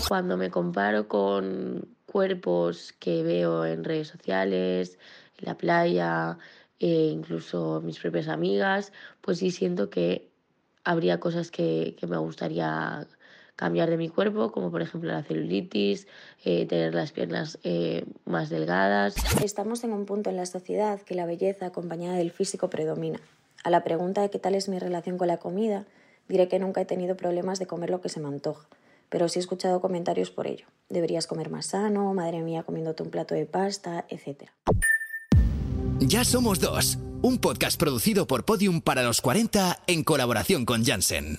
Cuando 0.08 0.36
me 0.36 0.50
comparo 0.50 1.08
con 1.08 1.88
cuerpos 2.06 2.92
que 2.98 3.22
veo 3.22 3.64
en 3.64 3.84
redes 3.84 4.08
sociales, 4.08 4.98
en 5.38 5.46
la 5.46 5.56
playa, 5.56 6.38
e 6.78 7.08
incluso 7.08 7.80
mis 7.82 7.98
propias 7.98 8.28
amigas, 8.28 8.92
pues 9.20 9.38
sí 9.38 9.50
siento 9.50 9.90
que 9.90 10.30
habría 10.82 11.20
cosas 11.20 11.50
que, 11.50 11.96
me 12.08 12.16
gustaría 12.16 13.06
cambiar 13.54 13.90
de 13.90 13.98
mi 13.98 14.08
cuerpo, 14.08 14.50
como 14.50 14.70
por 14.70 14.80
ejemplo 14.80 15.12
la 15.12 15.22
celulitis, 15.22 16.06
eh, 16.44 16.64
tener 16.64 16.94
las 16.94 17.12
piernas 17.12 17.58
eh, 17.62 18.06
más 18.24 18.48
delgadas. 18.48 19.14
Estamos 19.44 19.84
en 19.84 19.92
un 19.92 20.06
punto 20.06 20.30
en 20.30 20.36
la 20.36 20.46
sociedad 20.46 21.00
que 21.02 21.14
la 21.14 21.26
belleza 21.26 21.66
acompañada 21.66 22.16
del 22.16 22.30
físico 22.30 22.70
predomina. 22.70 23.20
A 23.62 23.68
la 23.68 23.84
pregunta 23.84 24.22
de 24.22 24.30
qué 24.30 24.38
tal 24.38 24.54
es 24.54 24.70
mi 24.70 24.78
relación 24.78 25.18
con 25.18 25.28
la 25.28 25.36
comida, 25.36 25.84
diré 26.28 26.48
que 26.48 26.58
nunca 26.58 26.80
he 26.80 26.86
tenido 26.86 27.14
problemas 27.16 27.58
de 27.58 27.66
comer 27.66 27.90
lo 27.90 28.00
que 28.00 28.08
se 28.08 28.20
me 28.20 28.28
antoja, 28.28 28.66
pero 29.10 29.28
sí 29.28 29.38
he 29.38 29.42
escuchado 29.42 29.82
comentarios 29.82 30.30
por 30.30 30.46
ello. 30.46 30.66
Deberías 30.88 31.26
comer 31.26 31.50
más 31.50 31.66
sano, 31.66 32.14
madre 32.14 32.40
mía 32.40 32.62
comiéndote 32.62 33.02
un 33.02 33.10
plato 33.10 33.34
de 33.34 33.44
pasta, 33.44 34.06
etc. 34.08 34.48
Ya 35.98 36.24
somos 36.24 36.60
dos, 36.60 36.98
un 37.20 37.38
podcast 37.38 37.78
producido 37.78 38.26
por 38.26 38.46
Podium 38.46 38.80
para 38.80 39.02
los 39.02 39.20
40 39.20 39.82
en 39.86 40.02
colaboración 40.02 40.64
con 40.64 40.84
Janssen. 40.84 41.38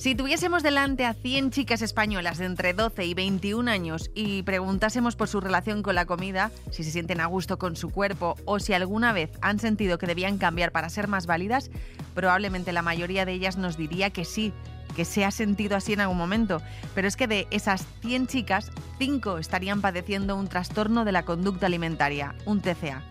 Si 0.00 0.14
tuviésemos 0.14 0.62
delante 0.62 1.04
a 1.04 1.12
100 1.12 1.50
chicas 1.50 1.82
españolas 1.82 2.38
de 2.38 2.46
entre 2.46 2.72
12 2.72 3.04
y 3.04 3.12
21 3.12 3.70
años 3.70 4.10
y 4.14 4.42
preguntásemos 4.44 5.14
por 5.14 5.28
su 5.28 5.42
relación 5.42 5.82
con 5.82 5.94
la 5.94 6.06
comida, 6.06 6.50
si 6.70 6.84
se 6.84 6.90
sienten 6.90 7.20
a 7.20 7.26
gusto 7.26 7.58
con 7.58 7.76
su 7.76 7.90
cuerpo 7.90 8.34
o 8.46 8.60
si 8.60 8.72
alguna 8.72 9.12
vez 9.12 9.30
han 9.42 9.58
sentido 9.58 9.98
que 9.98 10.06
debían 10.06 10.38
cambiar 10.38 10.72
para 10.72 10.88
ser 10.88 11.06
más 11.06 11.26
válidas, 11.26 11.70
probablemente 12.14 12.72
la 12.72 12.80
mayoría 12.80 13.26
de 13.26 13.32
ellas 13.32 13.58
nos 13.58 13.76
diría 13.76 14.08
que 14.08 14.24
sí, 14.24 14.54
que 14.96 15.04
se 15.04 15.26
ha 15.26 15.30
sentido 15.30 15.76
así 15.76 15.92
en 15.92 16.00
algún 16.00 16.16
momento. 16.16 16.62
Pero 16.94 17.06
es 17.06 17.18
que 17.18 17.26
de 17.26 17.46
esas 17.50 17.86
100 18.00 18.26
chicas, 18.26 18.72
5 18.96 19.36
estarían 19.36 19.82
padeciendo 19.82 20.34
un 20.34 20.48
trastorno 20.48 21.04
de 21.04 21.12
la 21.12 21.26
conducta 21.26 21.66
alimentaria, 21.66 22.34
un 22.46 22.62
TCA. 22.62 23.02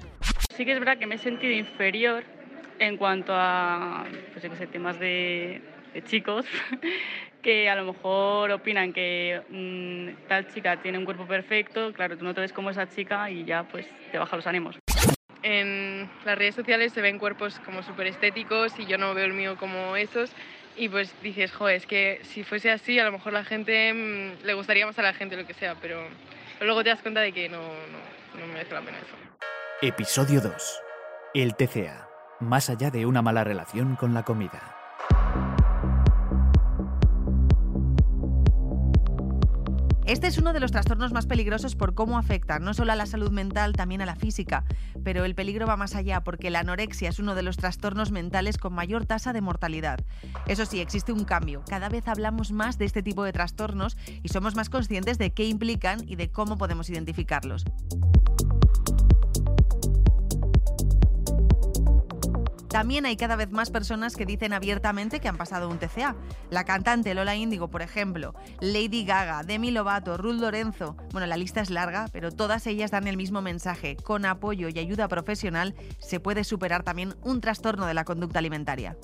Sí 0.58 0.66
que 0.66 0.73
es 0.73 0.80
verdad 0.80 0.97
que 0.97 1.05
me 1.05 1.16
he 1.16 1.19
sentido 1.19 1.53
inferior 1.53 2.23
en 2.80 2.97
cuanto 2.97 3.31
a 3.36 4.08
pues, 4.33 4.71
temas 4.71 4.99
de 4.99 5.61
chicos 6.08 6.45
que 7.42 7.70
a 7.70 7.76
lo 7.76 7.94
mejor 7.94 8.52
opinan 8.52 8.94
que 8.94 9.42
mm, 9.50 10.28
tal 10.28 10.48
chica 10.54 10.82
tiene 10.82 10.98
un 10.98 11.06
cuerpo 11.06 11.26
perfecto, 11.26 11.94
claro, 11.94 12.18
tú 12.18 12.26
no 12.26 12.34
te 12.34 12.42
ves 12.42 12.54
como 12.54 12.70
esa 12.70 12.90
chica 12.90 13.30
y 13.30 13.45
ya 13.45 13.64
pues 13.64 13.88
te 14.12 14.17
baja 14.17 14.36
los 14.36 14.48
ánimos. 14.48 14.78
En 15.42 16.10
las 16.26 16.38
redes 16.38 16.56
sociales 16.56 16.92
se 16.92 17.02
ven 17.02 17.17
cuerpos 17.17 17.60
como 17.60 17.82
súper 17.82 18.08
estéticos 18.08 18.78
y 18.78 18.86
yo 18.86 18.98
no 18.98 19.14
veo 19.14 19.26
el 19.26 19.34
mío 19.34 19.56
como 19.58 19.95
esos 19.95 20.32
y 20.76 20.90
pues 20.90 21.14
dices, 21.22 21.52
joder, 21.52 21.78
es 21.78 21.86
que 21.86 22.20
si 22.23 22.44
fuese 22.44 22.72
así 22.72 23.00
a 23.00 23.06
lo 23.06 23.12
mejor 23.12 23.34
la 23.34 23.44
gente 23.44 23.94
mm, 23.94 24.45
le 24.45 24.54
gustaría 24.54 24.86
más 24.86 25.00
a 25.00 25.02
la 25.02 25.14
gente 25.14 25.38
lo 25.38 25.45
que 25.45 25.54
sea, 25.54 25.76
pero, 25.82 26.02
pero 26.58 26.66
luego 26.66 26.84
te 26.84 26.90
das 26.90 27.02
cuenta 27.02 27.22
de 27.22 27.32
que 27.32 27.48
no, 27.48 27.60
no, 27.60 28.40
no 28.40 28.48
merece 28.54 28.73
la 28.73 28.82
pena 28.82 28.98
eso. 28.98 29.16
Episodio 29.82 30.42
2. 30.42 30.82
El 31.34 31.56
TCA. 31.56 32.10
Más 32.42 32.70
allá 32.70 32.90
de 32.90 33.06
una 33.06 33.22
mala 33.22 33.44
relación 33.44 33.95
con 33.95 34.14
la 34.14 34.23
comida. 34.23 34.78
Este 40.09 40.25
es 40.25 40.39
uno 40.39 40.53
de 40.53 40.59
los 40.59 40.71
trastornos 40.71 41.13
más 41.13 41.27
peligrosos 41.27 41.75
por 41.75 41.93
cómo 41.93 42.17
afecta 42.17 42.57
no 42.57 42.73
solo 42.73 42.91
a 42.91 42.95
la 42.95 43.05
salud 43.05 43.29
mental, 43.29 43.73
también 43.73 44.02
a 44.02 44.07
la 44.07 44.15
física. 44.15 44.65
Pero 45.03 45.23
el 45.23 45.35
peligro 45.35 45.67
va 45.67 45.77
más 45.77 45.93
allá 45.93 46.23
porque 46.23 46.49
la 46.49 46.61
anorexia 46.61 47.09
es 47.09 47.19
uno 47.19 47.35
de 47.35 47.43
los 47.43 47.57
trastornos 47.57 48.09
mentales 48.09 48.57
con 48.57 48.73
mayor 48.73 49.05
tasa 49.05 49.33
de 49.33 49.41
mortalidad. 49.41 49.99
Eso 50.47 50.65
sí, 50.65 50.80
existe 50.80 51.11
un 51.11 51.25
cambio. 51.25 51.64
Cada 51.69 51.89
vez 51.89 52.08
hablamos 52.08 52.52
más 52.52 52.80
de 52.80 52.86
este 52.86 53.03
tipo 53.03 53.23
de 53.23 53.33
trastornos 53.33 53.98
y 54.23 54.30
somos 54.30 54.55
más 54.55 54.71
conscientes 54.71 55.19
de 55.19 55.31
qué 55.31 55.45
implican 55.45 55.99
y 56.09 56.15
de 56.15 56.31
cómo 56.31 56.58
podemos 56.58 56.89
identificarlos. 56.89 57.65
También 62.69 63.07
hay 63.07 63.17
cada 63.17 63.35
vez 63.35 63.49
más 63.49 63.71
personas 63.71 64.15
que 64.15 64.27
dicen 64.27 64.53
abiertamente 64.53 65.19
que 65.19 65.27
han 65.27 65.37
pasado 65.37 65.69
un 65.69 65.80
TCA. 65.80 66.15
La 66.52 66.65
cantante 66.65 67.15
Lola 67.15 67.35
Índigo, 67.35 67.69
por 67.69 67.81
ejemplo, 67.81 68.35
Lady 68.61 69.05
Gaga, 69.05 69.41
Demi 69.43 69.71
Lovato, 69.71 70.17
Ruth 70.17 70.39
Lorenzo. 70.39 70.95
Bueno, 71.11 71.25
la 71.25 71.35
lista 71.35 71.61
es 71.61 71.71
larga, 71.71 72.05
pero 72.13 72.31
todas 72.31 72.67
ellas 72.67 72.91
dan 72.91 73.07
el 73.07 73.17
mismo 73.17 73.41
mensaje. 73.41 73.95
Con 73.95 74.23
apoyo 74.25 74.69
y 74.69 74.77
ayuda 74.77 75.07
profesional 75.07 75.73
se 75.97 76.19
puede 76.19 76.43
superar 76.43 76.83
también 76.83 77.15
un 77.23 77.41
trastorno 77.41 77.87
de 77.87 77.95
la 77.95 78.05
conducta 78.05 78.37
alimentaria. 78.37 78.95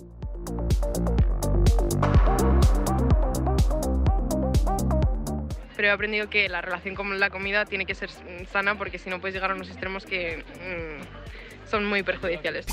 pero 5.75 5.89
he 5.89 5.91
aprendido 5.91 6.29
que 6.29 6.47
la 6.47 6.61
relación 6.61 6.95
con 6.95 7.19
la 7.19 7.29
comida 7.29 7.65
tiene 7.65 7.85
que 7.85 7.95
ser 7.95 8.09
sana 8.49 8.77
porque 8.77 8.97
si 8.97 9.09
no 9.09 9.19
puedes 9.19 9.35
llegar 9.35 9.51
a 9.51 9.55
unos 9.55 9.67
extremos 9.67 10.05
que 10.05 10.37
mm, 10.37 11.67
son 11.69 11.85
muy 11.85 12.01
perjudiciales. 12.01 12.65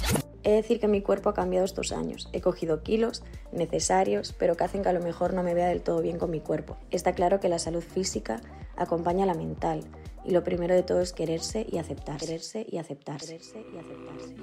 He 0.44 0.50
de 0.50 0.56
decir 0.56 0.80
que 0.80 0.88
mi 0.88 1.02
cuerpo 1.02 1.30
ha 1.30 1.34
cambiado 1.34 1.64
estos 1.64 1.92
años. 1.92 2.28
He 2.32 2.40
cogido 2.40 2.82
kilos 2.82 3.22
necesarios, 3.52 4.34
pero 4.36 4.56
que 4.56 4.64
hacen 4.64 4.82
que 4.82 4.88
a 4.88 4.92
lo 4.92 5.00
mejor 5.00 5.34
no 5.34 5.42
me 5.42 5.54
vea 5.54 5.68
del 5.68 5.82
todo 5.82 6.02
bien 6.02 6.18
con 6.18 6.30
mi 6.30 6.40
cuerpo. 6.40 6.76
Está 6.90 7.14
claro 7.14 7.38
que 7.38 7.48
la 7.48 7.60
salud 7.60 7.82
física 7.82 8.40
acompaña 8.76 9.24
a 9.24 9.26
la 9.26 9.34
mental 9.34 9.84
y 10.24 10.32
lo 10.32 10.42
primero 10.42 10.74
de 10.74 10.82
todo 10.82 11.00
es 11.00 11.12
quererse 11.12 11.66
y 11.70 11.78
aceptarse. 11.78 12.26
Quererse 12.26 12.66
y 12.68 12.78
aceptarse. 12.78 13.38
Quererse 13.38 13.64
y 13.72 13.78
aceptarse. 13.78 14.34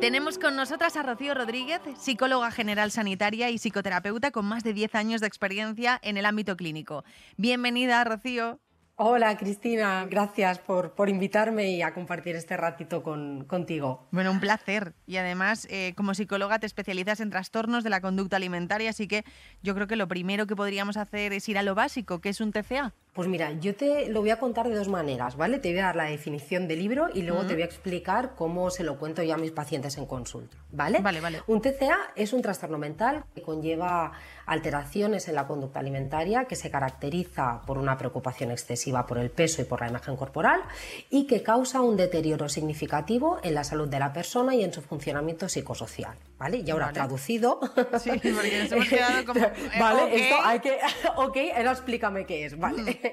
Tenemos 0.00 0.38
con 0.38 0.54
nosotras 0.54 0.96
a 0.96 1.02
Rocío 1.02 1.34
Rodríguez, 1.34 1.80
psicóloga 1.98 2.52
general 2.52 2.92
sanitaria 2.92 3.50
y 3.50 3.58
psicoterapeuta 3.58 4.30
con 4.30 4.44
más 4.44 4.62
de 4.62 4.72
10 4.72 4.94
años 4.94 5.20
de 5.20 5.26
experiencia 5.26 5.98
en 6.02 6.16
el 6.16 6.24
ámbito 6.24 6.56
clínico. 6.56 7.04
Bienvenida, 7.36 8.04
Rocío. 8.04 8.60
Hola 9.00 9.36
Cristina, 9.36 10.08
gracias 10.10 10.58
por, 10.58 10.90
por, 10.90 11.08
invitarme 11.08 11.70
y 11.70 11.82
a 11.82 11.94
compartir 11.94 12.34
este 12.34 12.56
ratito 12.56 13.04
con, 13.04 13.44
contigo. 13.44 14.08
Bueno, 14.10 14.32
un 14.32 14.40
placer. 14.40 14.92
Y 15.06 15.18
además, 15.18 15.68
eh, 15.70 15.94
como 15.96 16.14
psicóloga 16.14 16.58
te 16.58 16.66
especializas 16.66 17.20
en 17.20 17.30
trastornos 17.30 17.84
de 17.84 17.90
la 17.90 18.00
conducta 18.00 18.34
alimentaria, 18.34 18.90
así 18.90 19.06
que 19.06 19.22
yo 19.62 19.76
creo 19.76 19.86
que 19.86 19.94
lo 19.94 20.08
primero 20.08 20.48
que 20.48 20.56
podríamos 20.56 20.96
hacer 20.96 21.32
es 21.32 21.48
ir 21.48 21.58
a 21.58 21.62
lo 21.62 21.76
básico, 21.76 22.20
que 22.20 22.30
es 22.30 22.40
un 22.40 22.50
TCA. 22.50 22.92
Pues 23.18 23.26
mira, 23.26 23.50
yo 23.50 23.74
te 23.74 24.08
lo 24.10 24.20
voy 24.20 24.30
a 24.30 24.38
contar 24.38 24.68
de 24.68 24.76
dos 24.76 24.86
maneras, 24.86 25.36
¿vale? 25.36 25.58
Te 25.58 25.72
voy 25.72 25.80
a 25.80 25.86
dar 25.86 25.96
la 25.96 26.04
definición 26.04 26.68
del 26.68 26.78
libro 26.78 27.08
y 27.12 27.22
luego 27.22 27.44
te 27.46 27.54
voy 27.54 27.62
a 27.62 27.64
explicar 27.64 28.36
cómo 28.36 28.70
se 28.70 28.84
lo 28.84 28.96
cuento 28.96 29.24
yo 29.24 29.34
a 29.34 29.36
mis 29.36 29.50
pacientes 29.50 29.98
en 29.98 30.06
consulta, 30.06 30.56
¿vale? 30.70 31.00
Vale, 31.00 31.20
vale. 31.20 31.42
Un 31.48 31.60
TCA 31.60 32.12
es 32.14 32.32
un 32.32 32.42
trastorno 32.42 32.78
mental 32.78 33.24
que 33.34 33.42
conlleva 33.42 34.12
alteraciones 34.46 35.26
en 35.28 35.34
la 35.34 35.48
conducta 35.48 35.80
alimentaria 35.80 36.44
que 36.44 36.54
se 36.54 36.70
caracteriza 36.70 37.62
por 37.66 37.76
una 37.76 37.98
preocupación 37.98 38.52
excesiva 38.52 39.04
por 39.04 39.18
el 39.18 39.30
peso 39.30 39.62
y 39.62 39.64
por 39.64 39.80
la 39.80 39.88
imagen 39.88 40.16
corporal 40.16 40.62
y 41.10 41.26
que 41.26 41.42
causa 41.42 41.80
un 41.80 41.96
deterioro 41.96 42.48
significativo 42.48 43.40
en 43.42 43.54
la 43.54 43.64
salud 43.64 43.88
de 43.88 43.98
la 43.98 44.12
persona 44.12 44.54
y 44.54 44.62
en 44.62 44.72
su 44.72 44.80
funcionamiento 44.80 45.48
psicosocial, 45.48 46.16
¿vale? 46.38 46.62
Y 46.64 46.70
ahora 46.70 46.92
traducido. 46.92 47.60
Sí, 47.98 48.10
porque 48.10 48.32
nos 48.32 48.72
hemos 48.72 48.88
quedado 48.88 49.24
como. 49.26 49.40
vale, 49.80 50.16
esto 50.16 50.36
hay 50.42 50.60
que. 50.60 50.78
ok, 51.16 51.36
ahora 51.56 51.72
explícame 51.72 52.24
qué 52.24 52.46
es, 52.46 52.56
¿vale? 52.56 53.07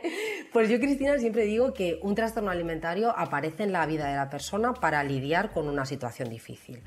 Pues 0.52 0.70
yo, 0.70 0.80
Cristina, 0.80 1.18
siempre 1.18 1.44
digo 1.44 1.74
que 1.74 2.00
un 2.02 2.16
trastorno 2.16 2.50
alimentario 2.50 3.14
aparece 3.18 3.64
en 3.64 3.74
la 3.74 3.86
vida 3.86 4.08
de 4.08 4.16
la 4.16 4.30
persona 4.30 4.74
para 4.74 5.04
lidiar 5.04 5.52
con 5.52 5.68
una 5.68 5.86
situación 5.86 6.30
difícil. 6.30 6.82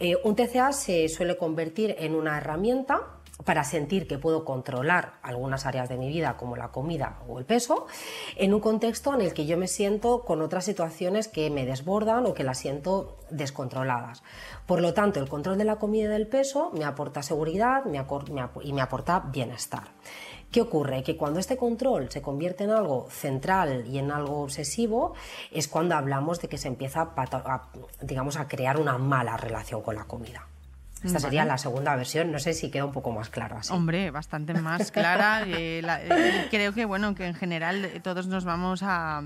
Eh, 0.00 0.16
un 0.24 0.34
TCA 0.34 0.72
se 0.72 1.08
suele 1.08 1.36
convertir 1.36 1.94
en 1.98 2.14
una 2.14 2.38
herramienta 2.38 3.16
para 3.44 3.64
sentir 3.64 4.06
que 4.06 4.18
puedo 4.18 4.44
controlar 4.44 5.14
algunas 5.22 5.66
áreas 5.66 5.88
de 5.88 5.96
mi 5.96 6.08
vida 6.08 6.36
como 6.36 6.56
la 6.56 6.68
comida 6.68 7.20
o 7.28 7.38
el 7.38 7.44
peso, 7.44 7.86
en 8.36 8.54
un 8.54 8.60
contexto 8.60 9.14
en 9.14 9.20
el 9.20 9.34
que 9.34 9.46
yo 9.46 9.58
me 9.58 9.68
siento 9.68 10.22
con 10.24 10.40
otras 10.40 10.64
situaciones 10.64 11.28
que 11.28 11.50
me 11.50 11.66
desbordan 11.66 12.24
o 12.26 12.34
que 12.34 12.44
las 12.44 12.58
siento 12.58 13.18
descontroladas. 13.30 14.22
Por 14.66 14.80
lo 14.80 14.94
tanto, 14.94 15.20
el 15.20 15.28
control 15.28 15.58
de 15.58 15.64
la 15.64 15.76
comida 15.76 16.04
y 16.04 16.08
del 16.08 16.28
peso 16.28 16.70
me 16.72 16.84
aporta 16.84 17.22
seguridad 17.22 17.82
y 18.62 18.72
me 18.72 18.80
aporta 18.80 19.20
bienestar. 19.20 19.90
¿Qué 20.50 20.60
ocurre? 20.60 21.02
Que 21.02 21.16
cuando 21.16 21.40
este 21.40 21.56
control 21.56 22.10
se 22.10 22.22
convierte 22.22 22.64
en 22.64 22.70
algo 22.70 23.08
central 23.10 23.84
y 23.86 23.98
en 23.98 24.10
algo 24.10 24.42
obsesivo, 24.42 25.14
es 25.50 25.68
cuando 25.68 25.94
hablamos 25.94 26.40
de 26.40 26.48
que 26.48 26.58
se 26.58 26.68
empieza 26.68 27.12
a, 27.16 27.62
digamos, 28.02 28.36
a 28.36 28.48
crear 28.48 28.78
una 28.78 28.96
mala 28.98 29.36
relación 29.36 29.82
con 29.82 29.96
la 29.96 30.04
comida. 30.04 30.46
Esta 31.04 31.20
sería 31.20 31.44
la 31.44 31.58
segunda 31.58 31.94
versión, 31.94 32.32
no 32.32 32.38
sé 32.38 32.54
si 32.54 32.70
queda 32.70 32.84
un 32.84 32.92
poco 32.92 33.12
más 33.12 33.28
claro 33.28 33.56
así. 33.58 33.72
Hombre, 33.72 34.10
bastante 34.10 34.54
más 34.54 34.90
clara. 34.90 35.42
Eh, 35.46 35.82
eh, 35.84 36.46
creo 36.50 36.72
que 36.72 36.84
bueno, 36.84 37.14
que 37.14 37.26
en 37.26 37.34
general 37.34 38.00
todos 38.02 38.26
nos 38.26 38.44
vamos 38.44 38.82
a, 38.82 39.22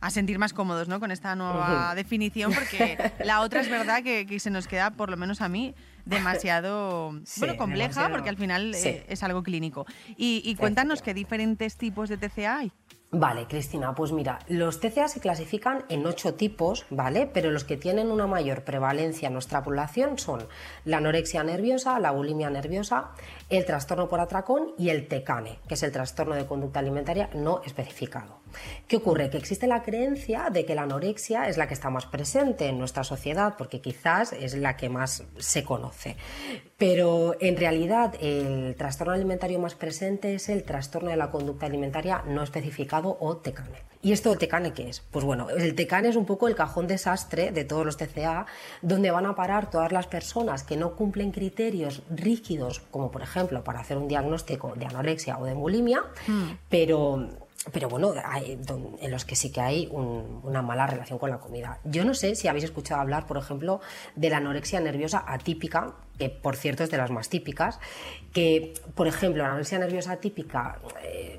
a 0.00 0.10
sentir 0.10 0.38
más 0.38 0.52
cómodos 0.52 0.88
¿no? 0.88 1.00
con 1.00 1.10
esta 1.10 1.34
nueva 1.34 1.94
definición, 1.94 2.52
porque 2.52 2.98
la 3.24 3.40
otra 3.40 3.60
es 3.60 3.70
verdad 3.70 4.02
que, 4.02 4.26
que, 4.26 4.40
se 4.40 4.50
nos 4.50 4.66
queda, 4.66 4.90
por 4.90 5.10
lo 5.10 5.16
menos 5.16 5.40
a 5.40 5.48
mí, 5.48 5.74
demasiado 6.04 7.12
bueno, 7.38 7.56
compleja, 7.56 8.08
porque 8.08 8.28
al 8.28 8.36
final 8.36 8.74
eh, 8.74 9.04
es 9.08 9.22
algo 9.22 9.42
clínico. 9.42 9.86
Y, 10.16 10.42
y 10.44 10.54
cuéntanos 10.56 11.02
qué 11.02 11.14
diferentes 11.14 11.76
tipos 11.76 12.08
de 12.08 12.16
TCA 12.16 12.58
hay. 12.58 12.72
Vale, 13.12 13.48
Cristina, 13.48 13.92
pues 13.92 14.12
mira, 14.12 14.38
los 14.46 14.78
TCA 14.78 15.08
se 15.08 15.18
clasifican 15.18 15.84
en 15.88 16.06
ocho 16.06 16.34
tipos, 16.34 16.86
¿vale? 16.90 17.26
Pero 17.26 17.50
los 17.50 17.64
que 17.64 17.76
tienen 17.76 18.08
una 18.08 18.28
mayor 18.28 18.62
prevalencia 18.62 19.26
en 19.26 19.32
nuestra 19.32 19.64
población 19.64 20.16
son 20.16 20.46
la 20.84 20.98
anorexia 20.98 21.42
nerviosa, 21.42 21.98
la 21.98 22.12
bulimia 22.12 22.50
nerviosa, 22.50 23.10
el 23.48 23.64
trastorno 23.64 24.08
por 24.08 24.20
atracón 24.20 24.74
y 24.78 24.90
el 24.90 25.08
TECANE, 25.08 25.58
que 25.66 25.74
es 25.74 25.82
el 25.82 25.90
trastorno 25.90 26.36
de 26.36 26.46
conducta 26.46 26.78
alimentaria 26.78 27.30
no 27.34 27.62
especificado. 27.64 28.39
¿Qué 28.86 28.96
ocurre? 28.96 29.30
Que 29.30 29.38
existe 29.38 29.66
la 29.66 29.82
creencia 29.82 30.50
de 30.50 30.64
que 30.64 30.74
la 30.74 30.82
anorexia 30.82 31.48
es 31.48 31.56
la 31.56 31.68
que 31.68 31.74
está 31.74 31.90
más 31.90 32.06
presente 32.06 32.66
en 32.66 32.78
nuestra 32.78 33.04
sociedad, 33.04 33.54
porque 33.56 33.80
quizás 33.80 34.32
es 34.32 34.54
la 34.54 34.76
que 34.76 34.88
más 34.88 35.24
se 35.38 35.64
conoce. 35.64 36.16
Pero 36.76 37.36
en 37.40 37.56
realidad 37.56 38.14
el 38.20 38.74
trastorno 38.76 39.12
alimentario 39.12 39.58
más 39.58 39.74
presente 39.74 40.34
es 40.34 40.48
el 40.48 40.64
trastorno 40.64 41.10
de 41.10 41.16
la 41.16 41.30
conducta 41.30 41.66
alimentaria 41.66 42.22
no 42.26 42.42
especificado 42.42 43.16
o 43.20 43.36
TECANE. 43.36 43.90
¿Y 44.02 44.12
esto 44.12 44.34
TECANE 44.36 44.72
qué 44.72 44.88
es? 44.88 45.00
Pues 45.10 45.26
bueno, 45.26 45.50
el 45.50 45.74
TECANE 45.74 46.08
es 46.08 46.16
un 46.16 46.24
poco 46.24 46.48
el 46.48 46.54
cajón 46.54 46.86
desastre 46.86 47.52
de 47.52 47.64
todos 47.64 47.84
los 47.84 47.98
TCA, 47.98 48.46
donde 48.80 49.10
van 49.10 49.26
a 49.26 49.34
parar 49.34 49.68
todas 49.68 49.92
las 49.92 50.06
personas 50.06 50.62
que 50.62 50.78
no 50.78 50.96
cumplen 50.96 51.32
criterios 51.32 52.02
rígidos, 52.08 52.80
como 52.90 53.10
por 53.10 53.22
ejemplo 53.22 53.62
para 53.62 53.80
hacer 53.80 53.98
un 53.98 54.08
diagnóstico 54.08 54.72
de 54.74 54.86
anorexia 54.86 55.38
o 55.38 55.44
de 55.44 55.52
bulimia, 55.52 56.02
mm. 56.26 56.50
pero 56.70 57.28
pero 57.72 57.88
bueno, 57.90 58.14
en 58.42 59.10
los 59.10 59.24
que 59.26 59.36
sí 59.36 59.52
que 59.52 59.60
hay 59.60 59.88
una 59.92 60.62
mala 60.62 60.86
relación 60.86 61.18
con 61.18 61.30
la 61.30 61.38
comida. 61.38 61.78
Yo 61.84 62.04
no 62.04 62.14
sé 62.14 62.34
si 62.34 62.48
habéis 62.48 62.64
escuchado 62.64 63.02
hablar, 63.02 63.26
por 63.26 63.36
ejemplo, 63.36 63.80
de 64.16 64.30
la 64.30 64.38
anorexia 64.38 64.80
nerviosa 64.80 65.24
atípica, 65.26 65.92
que 66.18 66.30
por 66.30 66.56
cierto 66.56 66.84
es 66.84 66.90
de 66.90 66.96
las 66.96 67.10
más 67.10 67.28
típicas, 67.28 67.78
que, 68.32 68.72
por 68.94 69.06
ejemplo, 69.06 69.42
la 69.42 69.50
anorexia 69.50 69.78
nerviosa 69.78 70.12
atípica 70.12 70.78
eh, 71.02 71.36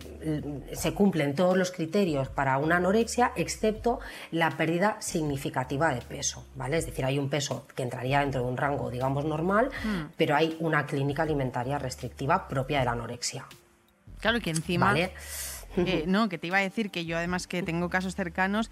se 0.73 0.93
cumplen 0.93 1.33
todos 1.33 1.57
los 1.57 1.71
criterios 1.71 2.29
para 2.29 2.59
una 2.59 2.77
anorexia, 2.77 3.31
excepto 3.35 3.99
la 4.29 4.51
pérdida 4.51 4.97
significativa 5.01 5.91
de 5.91 6.01
peso, 6.01 6.45
¿vale? 6.55 6.77
Es 6.77 6.85
decir, 6.85 7.03
hay 7.03 7.17
un 7.17 7.29
peso 7.29 7.65
que 7.75 7.81
entraría 7.81 8.19
dentro 8.19 8.43
de 8.43 8.47
un 8.47 8.57
rango, 8.57 8.91
digamos, 8.91 9.25
normal, 9.25 9.71
mm. 9.83 10.13
pero 10.17 10.35
hay 10.35 10.55
una 10.59 10.85
clínica 10.85 11.23
alimentaria 11.23 11.79
restrictiva 11.79 12.47
propia 12.47 12.79
de 12.79 12.85
la 12.85 12.91
anorexia. 12.91 13.47
Claro 14.19 14.39
que 14.39 14.51
encima... 14.51 14.87
¿Vale? 14.87 15.13
Eh, 15.77 16.03
no, 16.07 16.29
que 16.29 16.37
te 16.37 16.47
iba 16.47 16.57
a 16.57 16.61
decir 16.61 16.91
que 16.91 17.05
yo 17.05 17.17
además 17.17 17.47
que 17.47 17.63
tengo 17.63 17.89
casos 17.89 18.15
cercanos, 18.15 18.69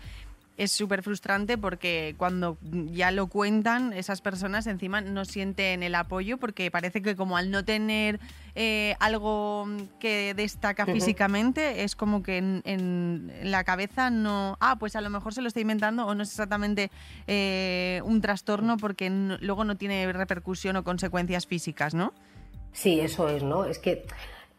es 0.60 0.74
súper 0.74 1.04
frustrante 1.04 1.57
porque 1.57 2.16
cuando 2.18 2.57
ya 2.92 3.12
lo 3.12 3.28
cuentan, 3.28 3.94
esas 3.94 4.19
personas 4.19 4.68
encima 4.68 5.00
no 5.00 5.24
sienten 5.24 5.84
el 5.84 5.96
apoyo 5.96 6.38
porque 6.38 6.69
parece 6.69 7.01
que 7.01 7.16
como 7.16 7.38
al 7.38 7.50
no 7.50 7.63
tener 7.63 8.19
eh, 8.56 8.94
algo 9.00 9.68
que 10.01 10.34
destaca 10.34 10.86
físicamente, 10.86 11.86
es 11.86 11.96
como 11.96 12.22
que 12.24 12.38
en, 12.40 13.31
la 13.44 13.63
cabeza 13.63 14.10
no... 14.10 14.57
Ah, 14.60 14.75
pues 14.78 14.98
a 14.98 15.01
lo 15.01 15.10
mejor 15.10 15.34
se 15.34 15.42
lo 15.42 15.48
está 15.48 15.62
inventando 15.62 16.06
o 16.06 16.13
no 16.13 16.24
es 16.24 16.30
exactamente 16.30 16.92
eh, 17.25 18.01
un 18.04 18.19
trastorno 18.19 18.75
porque 18.75 19.10
luego 19.40 19.63
no 19.63 19.78
tiene 19.78 20.12
repercusión 20.12 20.75
o 20.75 20.84
consecuencias 20.84 21.48
físicas, 21.48 21.94
¿no? 21.94 22.13
Sí, 22.74 23.00
eso 23.00 23.30
es, 23.30 23.44
¿no? 23.44 23.63
Es 23.63 23.80
que 23.80 24.06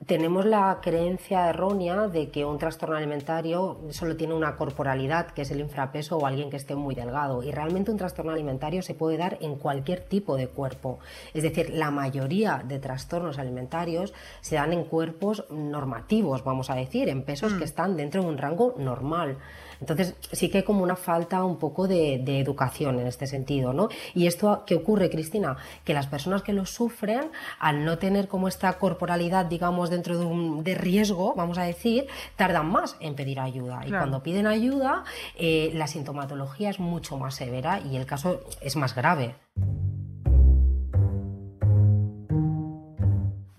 tenemos 0.07 0.47
la 0.47 0.79
creencia 0.81 1.51
errónea 1.51 2.09
de 2.09 2.31
que 2.31 2.47
un 2.47 2.59
trastorno 2.59 2.97
alimentario 2.97 3.79
solo 3.91 4.17
tiene 4.17 4.33
una 4.33 4.57
corporalidad, 4.57 5.29
que 5.33 5.43
es 5.43 5.51
el 5.51 5.61
infrapeso 5.61 6.17
o 6.17 6.27
alguien 6.27 6.49
que 6.49 6.57
esté 6.57 6.75
muy 6.75 6.95
delgado. 6.95 7.43
Y 7.43 7.51
realmente 7.51 7.91
un 7.91 7.99
trastorno 7.99 8.33
alimentario 8.33 8.83
se 8.83 8.95
puede 8.95 9.19
dar 9.19 9.37
en 9.43 9.57
cualquier 9.57 10.01
tipo 10.01 10.37
de 10.37 10.49
cuerpo. 10.49 11.01
Es 11.35 11.43
decir, 11.43 11.71
la 11.71 11.91
mayoría 11.91 12.63
de 12.67 12.79
trastornos 12.79 13.39
alimentarios 13.39 14.15
se 14.41 14.57
dan 14.57 14.73
en 14.73 14.85
cuerpos 14.85 15.45
normativos, 15.51 16.45
vamos 16.45 16.71
a 16.71 16.77
decir, 16.77 17.11
en 17.11 17.23
pesos 17.23 17.53
que 17.53 17.61
mm. 17.61 17.65
están 17.65 17.97
dentro 17.97 18.23
de 18.23 18.29
un 18.29 18.39
rango 18.39 18.75
normal. 18.79 19.37
Entonces 19.81 20.15
sí 20.33 20.49
que 20.49 20.59
hay 20.59 20.65
como 20.65 20.83
una 20.83 20.97
falta 20.97 21.43
un 21.45 21.59
poco 21.59 21.89
de, 21.89 22.21
educación 22.41 23.01
en 23.01 23.07
este 23.07 23.27
sentido, 23.27 23.73
¿no? 23.73 23.89
Y 24.15 24.27
esto, 24.27 24.65
¿qué 24.67 24.75
ocurre, 24.75 25.11
Cristina? 25.11 25.57
Que 25.85 25.95
las 25.95 26.07
personas 26.07 26.43
que 26.43 26.53
lo 26.53 26.65
sufren, 26.65 27.31
al 27.59 27.85
no 27.85 27.99
tener 27.99 28.29
como 28.29 28.49
esta 28.49 28.73
corporalidad, 28.79 29.47
digamos, 29.47 29.91
dentro 29.91 30.19
de, 30.19 30.25
un, 30.25 30.63
de 30.63 30.75
riesgo, 30.75 31.35
vamos 31.35 31.59
a 31.59 31.65
decir, 31.65 32.07
tardan 32.37 32.71
más 32.71 32.97
en 33.01 33.15
pedir 33.15 33.41
ayuda. 33.41 33.83
Y 33.87 33.91
cuando 33.91 34.23
piden 34.23 34.47
ayuda, 34.47 35.05
eh, 35.37 35.71
la 35.75 35.87
sintomatología 35.87 36.71
es 36.71 36.79
mucho 36.79 37.19
más 37.19 37.35
severa 37.35 37.81
y 37.81 37.97
el 37.97 38.07
caso 38.07 38.41
es 38.61 38.77
más 38.77 38.95
grave. 38.95 39.35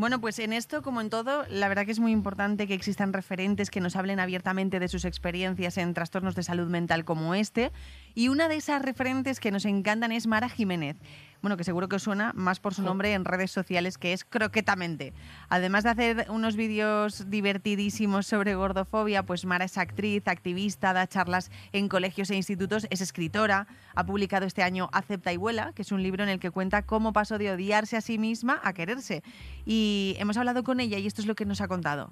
Bueno, 0.01 0.19
pues 0.19 0.39
en 0.39 0.51
esto, 0.51 0.81
como 0.81 0.99
en 0.99 1.11
todo, 1.11 1.45
la 1.47 1.69
verdad 1.69 1.85
que 1.85 1.91
es 1.91 1.99
muy 1.99 2.11
importante 2.11 2.65
que 2.65 2.73
existan 2.73 3.13
referentes 3.13 3.69
que 3.69 3.81
nos 3.81 3.95
hablen 3.95 4.19
abiertamente 4.19 4.79
de 4.79 4.87
sus 4.87 5.05
experiencias 5.05 5.77
en 5.77 5.93
trastornos 5.93 6.33
de 6.33 6.41
salud 6.41 6.67
mental 6.69 7.05
como 7.05 7.35
este. 7.35 7.71
Y 8.15 8.29
una 8.29 8.47
de 8.47 8.55
esas 8.55 8.81
referentes 8.81 9.39
que 9.39 9.51
nos 9.51 9.63
encantan 9.63 10.11
es 10.11 10.25
Mara 10.25 10.49
Jiménez 10.49 10.97
bueno, 11.41 11.57
que 11.57 11.63
seguro 11.63 11.89
que 11.89 11.95
os 11.95 12.03
suena 12.03 12.33
más 12.35 12.59
por 12.59 12.73
su 12.73 12.81
nombre 12.81 13.13
en 13.13 13.25
redes 13.25 13.51
sociales, 13.51 13.97
que 13.97 14.13
es 14.13 14.23
Croquetamente. 14.23 15.13
Además 15.49 15.83
de 15.83 15.89
hacer 15.89 16.25
unos 16.29 16.55
vídeos 16.55 17.29
divertidísimos 17.29 18.27
sobre 18.27 18.55
gordofobia, 18.55 19.23
pues 19.23 19.45
Mara 19.45 19.65
es 19.65 19.77
actriz, 19.77 20.27
activista, 20.27 20.93
da 20.93 21.07
charlas 21.07 21.51
en 21.71 21.89
colegios 21.89 22.29
e 22.29 22.35
institutos, 22.35 22.87
es 22.89 23.01
escritora, 23.01 23.67
ha 23.95 24.05
publicado 24.05 24.45
este 24.45 24.63
año 24.63 24.89
Acepta 24.93 25.33
y 25.33 25.37
vuela, 25.37 25.73
que 25.73 25.81
es 25.81 25.91
un 25.91 26.03
libro 26.03 26.23
en 26.23 26.29
el 26.29 26.39
que 26.39 26.51
cuenta 26.51 26.83
cómo 26.83 27.13
pasó 27.13 27.37
de 27.37 27.51
odiarse 27.51 27.97
a 27.97 28.01
sí 28.01 28.17
misma 28.17 28.59
a 28.63 28.73
quererse. 28.73 29.23
Y 29.65 30.15
hemos 30.19 30.37
hablado 30.37 30.63
con 30.63 30.79
ella 30.79 30.97
y 30.97 31.07
esto 31.07 31.21
es 31.21 31.27
lo 31.27 31.35
que 31.35 31.45
nos 31.45 31.61
ha 31.61 31.67
contado. 31.67 32.11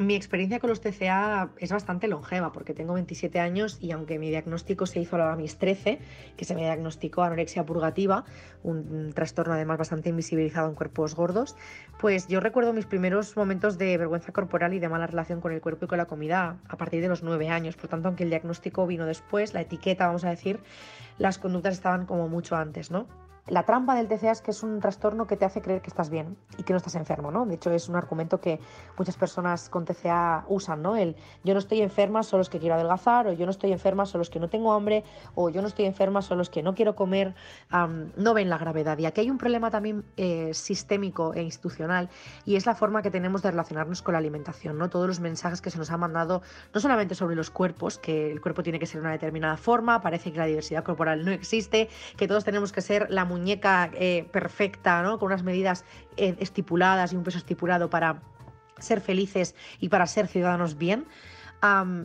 Mi 0.00 0.14
experiencia 0.14 0.60
con 0.60 0.70
los 0.70 0.80
TCA 0.80 1.50
es 1.58 1.70
bastante 1.70 2.08
longeva 2.08 2.52
porque 2.52 2.72
tengo 2.72 2.94
27 2.94 3.38
años 3.38 3.76
y 3.82 3.90
aunque 3.90 4.18
mi 4.18 4.30
diagnóstico 4.30 4.86
se 4.86 4.98
hizo 4.98 5.16
a 5.16 5.36
mis 5.36 5.58
13, 5.58 5.98
que 6.38 6.44
se 6.46 6.54
me 6.54 6.62
diagnosticó 6.62 7.22
anorexia 7.22 7.66
purgativa, 7.66 8.24
un 8.62 9.12
trastorno 9.12 9.52
además 9.52 9.76
bastante 9.76 10.08
invisibilizado 10.08 10.70
en 10.70 10.74
cuerpos 10.74 11.14
gordos, 11.14 11.54
pues 11.98 12.28
yo 12.28 12.40
recuerdo 12.40 12.72
mis 12.72 12.86
primeros 12.86 13.36
momentos 13.36 13.76
de 13.76 13.98
vergüenza 13.98 14.32
corporal 14.32 14.72
y 14.72 14.78
de 14.78 14.88
mala 14.88 15.06
relación 15.06 15.42
con 15.42 15.52
el 15.52 15.60
cuerpo 15.60 15.84
y 15.84 15.88
con 15.88 15.98
la 15.98 16.06
comida 16.06 16.56
a 16.66 16.78
partir 16.78 17.02
de 17.02 17.08
los 17.08 17.22
9 17.22 17.50
años. 17.50 17.76
Por 17.76 17.90
tanto, 17.90 18.08
aunque 18.08 18.24
el 18.24 18.30
diagnóstico 18.30 18.86
vino 18.86 19.04
después, 19.04 19.52
la 19.52 19.60
etiqueta, 19.60 20.06
vamos 20.06 20.24
a 20.24 20.30
decir, 20.30 20.60
las 21.18 21.36
conductas 21.36 21.74
estaban 21.74 22.06
como 22.06 22.26
mucho 22.26 22.56
antes, 22.56 22.90
¿no? 22.90 23.06
La 23.48 23.64
trampa 23.64 23.94
del 23.94 24.08
TCA 24.08 24.30
es 24.30 24.42
que 24.42 24.50
es 24.50 24.62
un 24.62 24.80
trastorno 24.80 25.26
que 25.26 25.36
te 25.36 25.44
hace 25.44 25.60
creer 25.62 25.82
que 25.82 25.88
estás 25.88 26.10
bien 26.10 26.36
y 26.58 26.62
que 26.62 26.72
no 26.72 26.76
estás 26.76 26.94
enfermo, 26.94 27.30
¿no? 27.30 27.46
De 27.46 27.54
hecho, 27.54 27.70
es 27.70 27.88
un 27.88 27.96
argumento 27.96 28.40
que 28.40 28.60
muchas 28.96 29.16
personas 29.16 29.68
con 29.68 29.84
TCA 29.84 30.44
usan, 30.48 30.82
¿no? 30.82 30.96
El 30.96 31.16
yo 31.42 31.54
no 31.54 31.58
estoy 31.58 31.80
enferma, 31.80 32.22
solo 32.22 32.42
es 32.42 32.48
que 32.48 32.58
quiero 32.58 32.74
adelgazar, 32.74 33.26
o 33.26 33.32
yo 33.32 33.46
no 33.46 33.50
estoy 33.50 33.72
enferma, 33.72 34.06
solo 34.06 34.22
es 34.22 34.30
que 34.30 34.40
no 34.40 34.48
tengo 34.48 34.72
hambre, 34.72 35.04
o 35.34 35.48
yo 35.50 35.62
no 35.62 35.68
estoy 35.68 35.86
enferma, 35.86 36.22
solo 36.22 36.42
es 36.42 36.50
que 36.50 36.62
no 36.62 36.74
quiero 36.74 36.94
comer. 36.94 37.34
no 37.70 38.34
ven 38.34 38.50
la 38.50 38.58
gravedad. 38.58 38.98
Y 38.98 39.06
aquí 39.06 39.22
hay 39.22 39.30
un 39.30 39.38
problema 39.38 39.70
también 39.70 40.04
eh, 40.16 40.52
sistémico 40.54 41.34
e 41.34 41.42
institucional 41.42 42.08
y 42.44 42.56
es 42.56 42.66
la 42.66 42.74
forma 42.74 43.02
que 43.02 43.10
tenemos 43.10 43.42
de 43.42 43.50
relacionarnos 43.50 44.02
con 44.02 44.12
la 44.12 44.18
alimentación, 44.18 44.78
¿no? 44.78 44.90
Todos 44.90 45.06
los 45.06 45.20
mensajes 45.20 45.60
que 45.60 45.70
se 45.70 45.78
nos 45.78 45.90
han 45.90 46.00
mandado, 46.00 46.42
no 46.74 46.80
solamente 46.80 47.14
sobre 47.14 47.36
los 47.36 47.50
cuerpos, 47.50 47.98
que 47.98 48.30
el 48.30 48.40
cuerpo 48.40 48.62
tiene 48.62 48.78
que 48.78 48.86
ser 48.86 49.00
de 49.00 49.06
una 49.06 49.12
determinada 49.12 49.56
forma, 49.56 50.00
parece 50.00 50.32
que 50.32 50.38
la 50.38 50.46
diversidad 50.46 50.84
corporal 50.84 51.24
no 51.24 51.30
existe, 51.30 51.88
que 52.16 52.28
todos 52.28 52.44
tenemos 52.44 52.72
que 52.72 52.80
ser 52.80 53.10
la 53.10 53.24
eh, 53.46 54.28
perfecta, 54.32 55.02
¿no? 55.02 55.18
con 55.18 55.26
unas 55.26 55.42
medidas 55.42 55.84
eh, 56.16 56.36
estipuladas 56.40 57.12
y 57.12 57.16
un 57.16 57.22
peso 57.22 57.38
estipulado 57.38 57.90
para 57.90 58.22
ser 58.78 59.00
felices 59.00 59.54
y 59.78 59.88
para 59.88 60.06
ser 60.06 60.26
ciudadanos 60.26 60.78
bien 60.78 61.06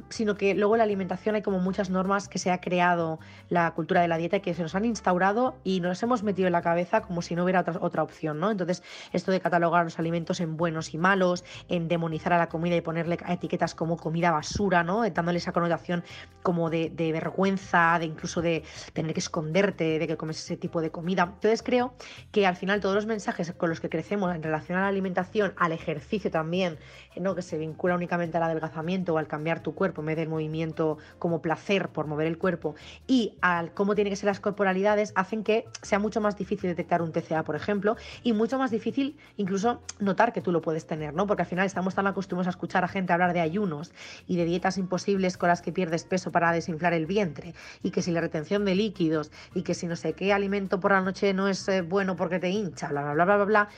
sino 0.10 0.36
que 0.36 0.54
luego 0.54 0.76
en 0.76 0.80
la 0.80 0.84
alimentación 0.84 1.36
hay 1.36 1.42
como 1.42 1.60
muchas 1.60 1.90
normas 1.90 2.28
que 2.28 2.40
se 2.40 2.52
ha 2.52 2.60
creado 2.60 3.20
la 3.50 3.72
cultura 3.72 4.02
de 4.02 4.08
la 4.08 4.18
dieta 4.18 4.40
que 4.40 4.54
se 4.54 4.62
nos 4.62 4.76
han 4.76 4.84
instaurado 4.84 5.56
y 5.64 5.80
nos 5.80 6.04
hemos 6.04 6.24
metido 6.24 6.48
en 6.48 6.54
la 6.54 6.62
cabeza 6.62 7.02
como 7.02 7.22
si 7.22 7.36
no 7.36 7.44
hubiera 7.44 7.62
otra, 7.62 7.78
otra 7.80 8.04
opción, 8.04 8.40
¿no? 8.40 8.52
Entonces, 8.52 8.84
esto 9.14 9.32
de 9.32 9.40
catalogar 9.40 9.86
los 9.86 9.98
alimentos 9.98 10.42
en 10.42 10.58
buenos 10.58 10.94
y 10.94 10.98
malos, 10.98 11.46
en 11.70 11.88
demonizar 11.88 12.34
a 12.34 12.38
la 12.38 12.50
comida 12.50 12.76
y 12.76 12.82
ponerle 12.82 13.18
etiquetas 13.28 13.76
como 13.76 13.96
comida 13.96 14.32
basura, 14.32 14.84
¿no? 14.84 15.10
Dándole 15.10 15.38
esa 15.38 15.54
connotación 15.54 16.04
como 16.44 16.70
de, 16.70 16.90
de 16.90 17.14
vergüenza, 17.14 17.98
de 17.98 18.06
incluso 18.06 18.42
de 18.42 18.64
tener 18.92 19.14
que 19.14 19.20
esconderte 19.22 20.00
de 20.00 20.08
que 20.08 20.18
comes 20.18 20.38
ese 20.38 20.58
tipo 20.58 20.82
de 20.82 20.92
comida. 20.92 21.24
Entonces, 21.24 21.64
creo 21.64 21.94
que 22.32 22.46
al 22.46 22.58
final 22.58 22.82
todos 22.82 22.96
los 22.96 23.06
mensajes 23.06 23.54
con 23.54 23.70
los 23.70 23.80
que 23.80 23.90
crecemos 23.90 24.36
en 24.36 24.44
relación 24.44 24.78
a 24.78 24.82
la 24.82 24.88
alimentación, 24.88 25.54
al 25.56 25.72
ejercicio 25.72 26.30
también, 26.30 26.78
¿no? 27.16 27.36
Que 27.36 27.42
se 27.42 27.58
vincula 27.58 27.96
únicamente 27.96 28.36
al 28.36 28.44
adelgazamiento 28.44 29.14
o 29.14 29.18
al 29.18 29.28
cambio 29.28 29.45
tu 29.62 29.76
cuerpo 29.76 30.02
en 30.02 30.08
vez 30.08 30.18
del 30.18 30.30
movimiento 30.30 30.98
como 31.20 31.42
placer 31.42 31.90
por 31.90 32.08
mover 32.08 32.28
el 32.28 32.38
cuerpo 32.38 32.76
y 33.08 33.38
al 33.42 33.74
cómo 33.74 33.96
tienen 33.96 34.12
que 34.12 34.18
ser 34.18 34.28
las 34.28 34.40
corporalidades 34.40 35.12
hacen 35.16 35.44
que 35.44 35.66
sea 35.82 36.00
mucho 36.00 36.22
más 36.22 36.36
difícil 36.36 36.70
detectar 36.70 37.02
un 37.02 37.12
TCA, 37.12 37.44
por 37.44 37.56
ejemplo, 37.56 37.96
y 38.24 38.34
mucho 38.34 38.58
más 38.58 38.72
difícil 38.72 39.16
incluso 39.38 39.82
notar 40.00 40.34
que 40.34 40.42
tú 40.42 40.52
lo 40.52 40.62
puedes 40.62 40.88
tener, 40.88 41.14
¿no? 41.14 41.28
Porque 41.28 41.44
al 41.44 41.48
final 41.48 41.66
estamos 41.66 41.94
tan 41.96 42.08
acostumbrados 42.08 42.48
a 42.48 42.52
escuchar 42.52 42.84
a 42.84 42.88
gente 42.88 43.14
hablar 43.14 43.34
de 43.34 43.42
ayunos 43.42 43.92
y 44.28 44.38
de 44.38 44.46
dietas 44.46 44.78
imposibles 44.78 45.38
con 45.38 45.50
las 45.50 45.62
que 45.62 45.72
pierdes 45.72 46.04
peso 46.04 46.32
para 46.32 46.52
desinflar 46.52 46.94
el 46.94 47.06
vientre 47.06 47.54
y 47.84 47.92
que 47.92 48.02
si 48.02 48.12
la 48.12 48.22
retención 48.22 48.66
de 48.66 48.76
líquidos 48.76 49.32
y 49.54 49.62
que 49.62 49.74
si 49.74 49.88
no 49.88 49.96
sé 49.96 50.14
qué 50.14 50.34
alimento 50.34 50.80
por 50.80 50.92
la 50.92 51.02
noche 51.02 51.34
no 51.34 51.48
es 51.48 51.68
eh, 51.68 51.82
bueno 51.82 52.16
porque 52.16 52.40
te 52.40 52.50
hincha, 52.50 52.88
bla, 52.90 53.04
bla, 53.04 53.14
bla, 53.14 53.26
bla, 53.26 53.36
bla, 53.36 53.46
bla 53.46 53.70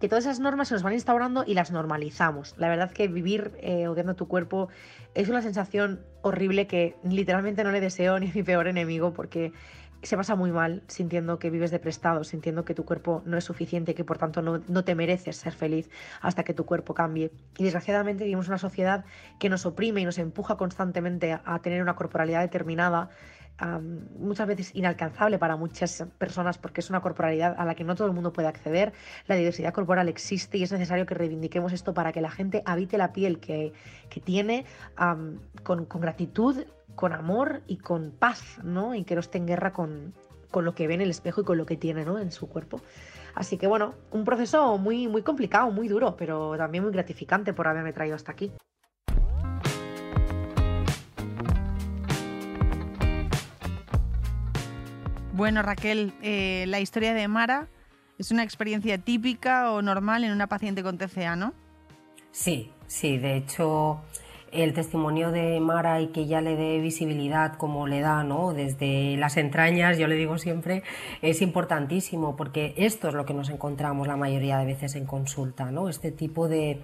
que 0.00 0.08
todas 0.08 0.24
esas 0.24 0.40
normas 0.40 0.68
se 0.68 0.74
nos 0.74 0.82
van 0.82 0.92
instaurando 0.92 1.44
y 1.46 1.54
las 1.54 1.70
normalizamos. 1.70 2.54
La 2.58 2.68
verdad 2.68 2.90
que 2.90 3.08
vivir 3.08 3.52
eh, 3.60 3.88
odiando 3.88 4.14
tu 4.14 4.28
cuerpo 4.28 4.68
es 5.14 5.28
una 5.28 5.42
sensación 5.42 6.00
horrible 6.22 6.66
que 6.66 6.96
literalmente 7.04 7.64
no 7.64 7.70
le 7.70 7.80
deseo 7.80 8.18
ni 8.18 8.30
a 8.30 8.32
mi 8.34 8.42
peor 8.42 8.68
enemigo 8.68 9.12
porque 9.12 9.52
se 10.04 10.16
pasa 10.16 10.34
muy 10.34 10.52
mal 10.52 10.82
sintiendo 10.86 11.38
que 11.38 11.50
vives 11.50 11.70
de 11.70 11.78
prestado, 11.78 12.24
sintiendo 12.24 12.64
que 12.64 12.74
tu 12.74 12.84
cuerpo 12.84 13.22
no 13.24 13.38
es 13.38 13.44
suficiente 13.44 13.94
que 13.94 14.04
por 14.04 14.18
tanto 14.18 14.42
no, 14.42 14.60
no, 14.68 14.84
te 14.84 14.94
mereces 14.94 15.36
ser 15.36 15.54
feliz 15.54 15.88
hasta 16.20 16.44
que 16.44 16.52
tu 16.52 16.66
cuerpo 16.66 16.94
cambie. 16.94 17.30
Y 17.56 17.64
desgraciadamente 17.64 18.24
vivimos 18.24 18.48
una 18.48 18.58
sociedad 18.58 19.04
que 19.38 19.48
nos 19.48 19.64
oprime 19.64 20.02
y 20.02 20.04
nos 20.04 20.18
empuja 20.18 20.56
constantemente 20.56 21.38
a 21.42 21.58
tener 21.60 21.80
una 21.80 21.96
corporalidad 21.96 22.42
determinada 22.42 23.08
muchas 24.18 24.46
veces 24.46 24.70
inalcanzable 24.74 25.38
para 25.38 25.56
muchas 25.56 26.04
personas 26.18 26.58
porque 26.58 26.80
es 26.80 26.90
una 26.90 27.00
corporalidad 27.00 27.54
a 27.56 27.64
la 27.64 27.74
que 27.74 27.84
no 27.84 27.94
todo 27.94 28.08
el 28.08 28.12
mundo 28.12 28.32
puede 28.32 28.48
acceder. 28.48 28.92
La 29.26 29.36
diversidad 29.36 29.72
corporal 29.72 30.08
existe 30.08 30.58
y 30.58 30.64
es 30.64 30.72
necesario 30.72 31.06
que 31.06 31.14
reivindiquemos 31.14 31.72
esto 31.72 31.94
para 31.94 32.12
que 32.12 32.20
la 32.20 32.30
gente 32.30 32.62
habite 32.66 32.98
la 32.98 33.12
piel 33.12 33.38
que, 33.38 33.72
que 34.10 34.20
tiene 34.20 34.66
con, 35.62 35.86
con, 35.86 36.00
gratitud, 36.00 36.64
con 36.94 37.12
amor 37.12 37.62
y 37.66 37.76
con 37.78 38.10
paz, 38.10 38.58
¿no? 38.64 38.94
Y 38.94 39.04
que 39.04 39.14
no 39.14 39.20
esté 39.20 39.38
en 39.38 39.46
guerra 39.46 39.72
con, 39.72 40.14
con 40.54 40.64
lo 40.64 40.74
que 40.74 40.86
ve 40.86 40.94
en 40.94 41.00
el 41.00 41.10
espejo 41.10 41.40
y 41.40 41.44
con 41.44 41.58
lo 41.58 41.66
que 41.66 41.76
tiene 41.76 42.04
¿no? 42.04 42.18
en 42.18 42.30
su 42.30 42.48
cuerpo. 42.48 42.80
Así 43.34 43.58
que 43.58 43.66
bueno, 43.66 43.94
un 44.12 44.24
proceso 44.24 44.78
muy, 44.78 45.08
muy 45.08 45.22
complicado, 45.22 45.70
muy 45.72 45.88
duro, 45.88 46.16
pero 46.16 46.56
también 46.56 46.84
muy 46.84 46.92
gratificante 46.92 47.52
por 47.52 47.66
haberme 47.66 47.92
traído 47.92 48.14
hasta 48.14 48.30
aquí. 48.30 48.52
Bueno, 55.36 55.62
Raquel, 55.62 56.12
eh, 56.22 56.64
la 56.68 56.78
historia 56.78 57.12
de 57.12 57.26
Mara 57.26 57.66
es 58.20 58.30
una 58.30 58.44
experiencia 58.44 58.98
típica 58.98 59.72
o 59.72 59.82
normal 59.82 60.22
en 60.22 60.30
una 60.30 60.46
paciente 60.46 60.84
con 60.84 60.96
TCA, 60.96 61.34
¿no? 61.34 61.52
Sí, 62.30 62.70
sí, 62.86 63.18
de 63.18 63.38
hecho 63.38 64.00
el 64.52 64.72
testimonio 64.72 65.32
de 65.32 65.58
Mara 65.58 66.00
y 66.00 66.08
que 66.08 66.26
ya 66.26 66.40
le 66.40 66.54
dé 66.54 66.78
visibilidad 66.78 67.56
como 67.56 67.88
le 67.88 67.98
da, 67.98 68.22
¿no? 68.22 68.52
Desde 68.52 69.16
las 69.16 69.36
entrañas, 69.36 69.98
yo 69.98 70.06
le 70.06 70.14
digo 70.14 70.38
siempre, 70.38 70.84
es 71.20 71.42
importantísimo 71.42 72.36
porque 72.36 72.72
esto 72.76 73.08
es 73.08 73.14
lo 73.14 73.26
que 73.26 73.34
nos 73.34 73.50
encontramos 73.50 74.06
la 74.06 74.16
mayoría 74.16 74.58
de 74.58 74.66
veces 74.66 74.94
en 74.94 75.04
consulta, 75.04 75.72
¿no? 75.72 75.88
Este 75.88 76.12
tipo 76.12 76.46
de, 76.46 76.80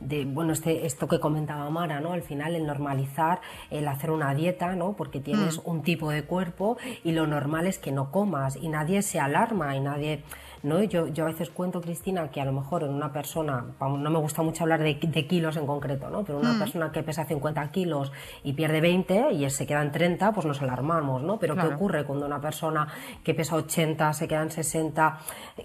de 0.00 0.24
bueno, 0.24 0.52
este, 0.52 0.86
esto 0.86 1.08
que 1.08 1.20
comentaba 1.20 1.68
Mara, 1.70 2.00
¿no? 2.00 2.12
Al 2.12 2.22
final 2.22 2.54
el 2.54 2.66
normalizar, 2.66 3.40
el 3.70 3.86
hacer 3.86 4.10
una 4.10 4.34
dieta, 4.34 4.74
¿no? 4.74 4.94
Porque 4.96 5.20
tienes 5.20 5.58
mm. 5.58 5.70
un 5.70 5.82
tipo 5.82 6.10
de 6.10 6.24
cuerpo 6.24 6.78
y 7.04 7.12
lo 7.12 7.26
normal 7.26 7.66
es 7.66 7.78
que 7.78 7.92
no 7.92 8.10
comas 8.10 8.56
y 8.56 8.68
nadie 8.68 9.02
se 9.02 9.20
alarma 9.20 9.76
y 9.76 9.80
nadie 9.80 10.22
¿no? 10.62 10.82
Yo, 10.82 11.08
yo 11.08 11.24
a 11.24 11.28
veces 11.28 11.50
cuento, 11.50 11.80
Cristina, 11.80 12.28
que 12.30 12.40
a 12.40 12.44
lo 12.44 12.52
mejor 12.52 12.82
en 12.82 12.90
una 12.90 13.12
persona, 13.12 13.64
no 13.80 14.10
me 14.10 14.18
gusta 14.18 14.42
mucho 14.42 14.64
hablar 14.64 14.82
de, 14.82 14.98
kilos 14.98 15.56
en 15.56 15.66
concreto, 15.66 16.10
¿no? 16.10 16.24
Pero 16.24 16.38
una 16.38 16.52
mm. 16.52 16.58
persona 16.58 16.92
que 16.92 17.02
pesa 17.02 17.24
50 17.24 17.70
kilos 17.70 18.12
y 18.42 18.52
pierde 18.52 18.80
20 18.80 19.32
y 19.32 19.48
se 19.50 19.66
queda 19.66 19.82
en 19.82 19.92
30, 19.92 20.32
pues 20.32 20.46
nos 20.46 20.60
alarmamos, 20.62 21.22
¿no? 21.22 21.38
Pero 21.38 21.56
¿qué 21.56 21.66
ocurre 21.66 22.04
cuando 22.04 22.26
una 22.26 22.40
persona 22.40 22.88
que 23.24 23.34
pesa 23.34 23.56
80 23.56 24.12
se 24.12 24.28
queda 24.28 24.42
en 24.42 24.50
60? 24.50 25.18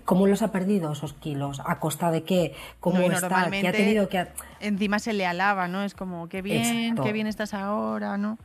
¿Cómo 0.05 0.27
los 0.27 0.41
ha 0.41 0.51
perdido 0.51 0.91
esos 0.91 1.13
kilos? 1.13 1.61
¿A 1.65 1.79
costa 1.79 2.11
de 2.11 2.23
qué? 2.23 2.53
¿Cómo 2.79 2.99
está? 2.99 3.49
¿Qué 3.49 3.67
ha 3.67 3.71
tenido 3.71 4.09
que...? 4.09 4.27
Encima 4.59 4.99
se 4.99 5.13
le 5.13 5.25
alaba, 5.25 5.67
¿no? 5.67 5.83
Es 5.83 5.93
como, 5.93 6.27
qué 6.29 6.41
bien, 6.41 6.95
qué 6.95 7.11
bien 7.11 7.27
estás 7.27 7.53
ahora, 7.53 8.17
¿no? 8.17 8.37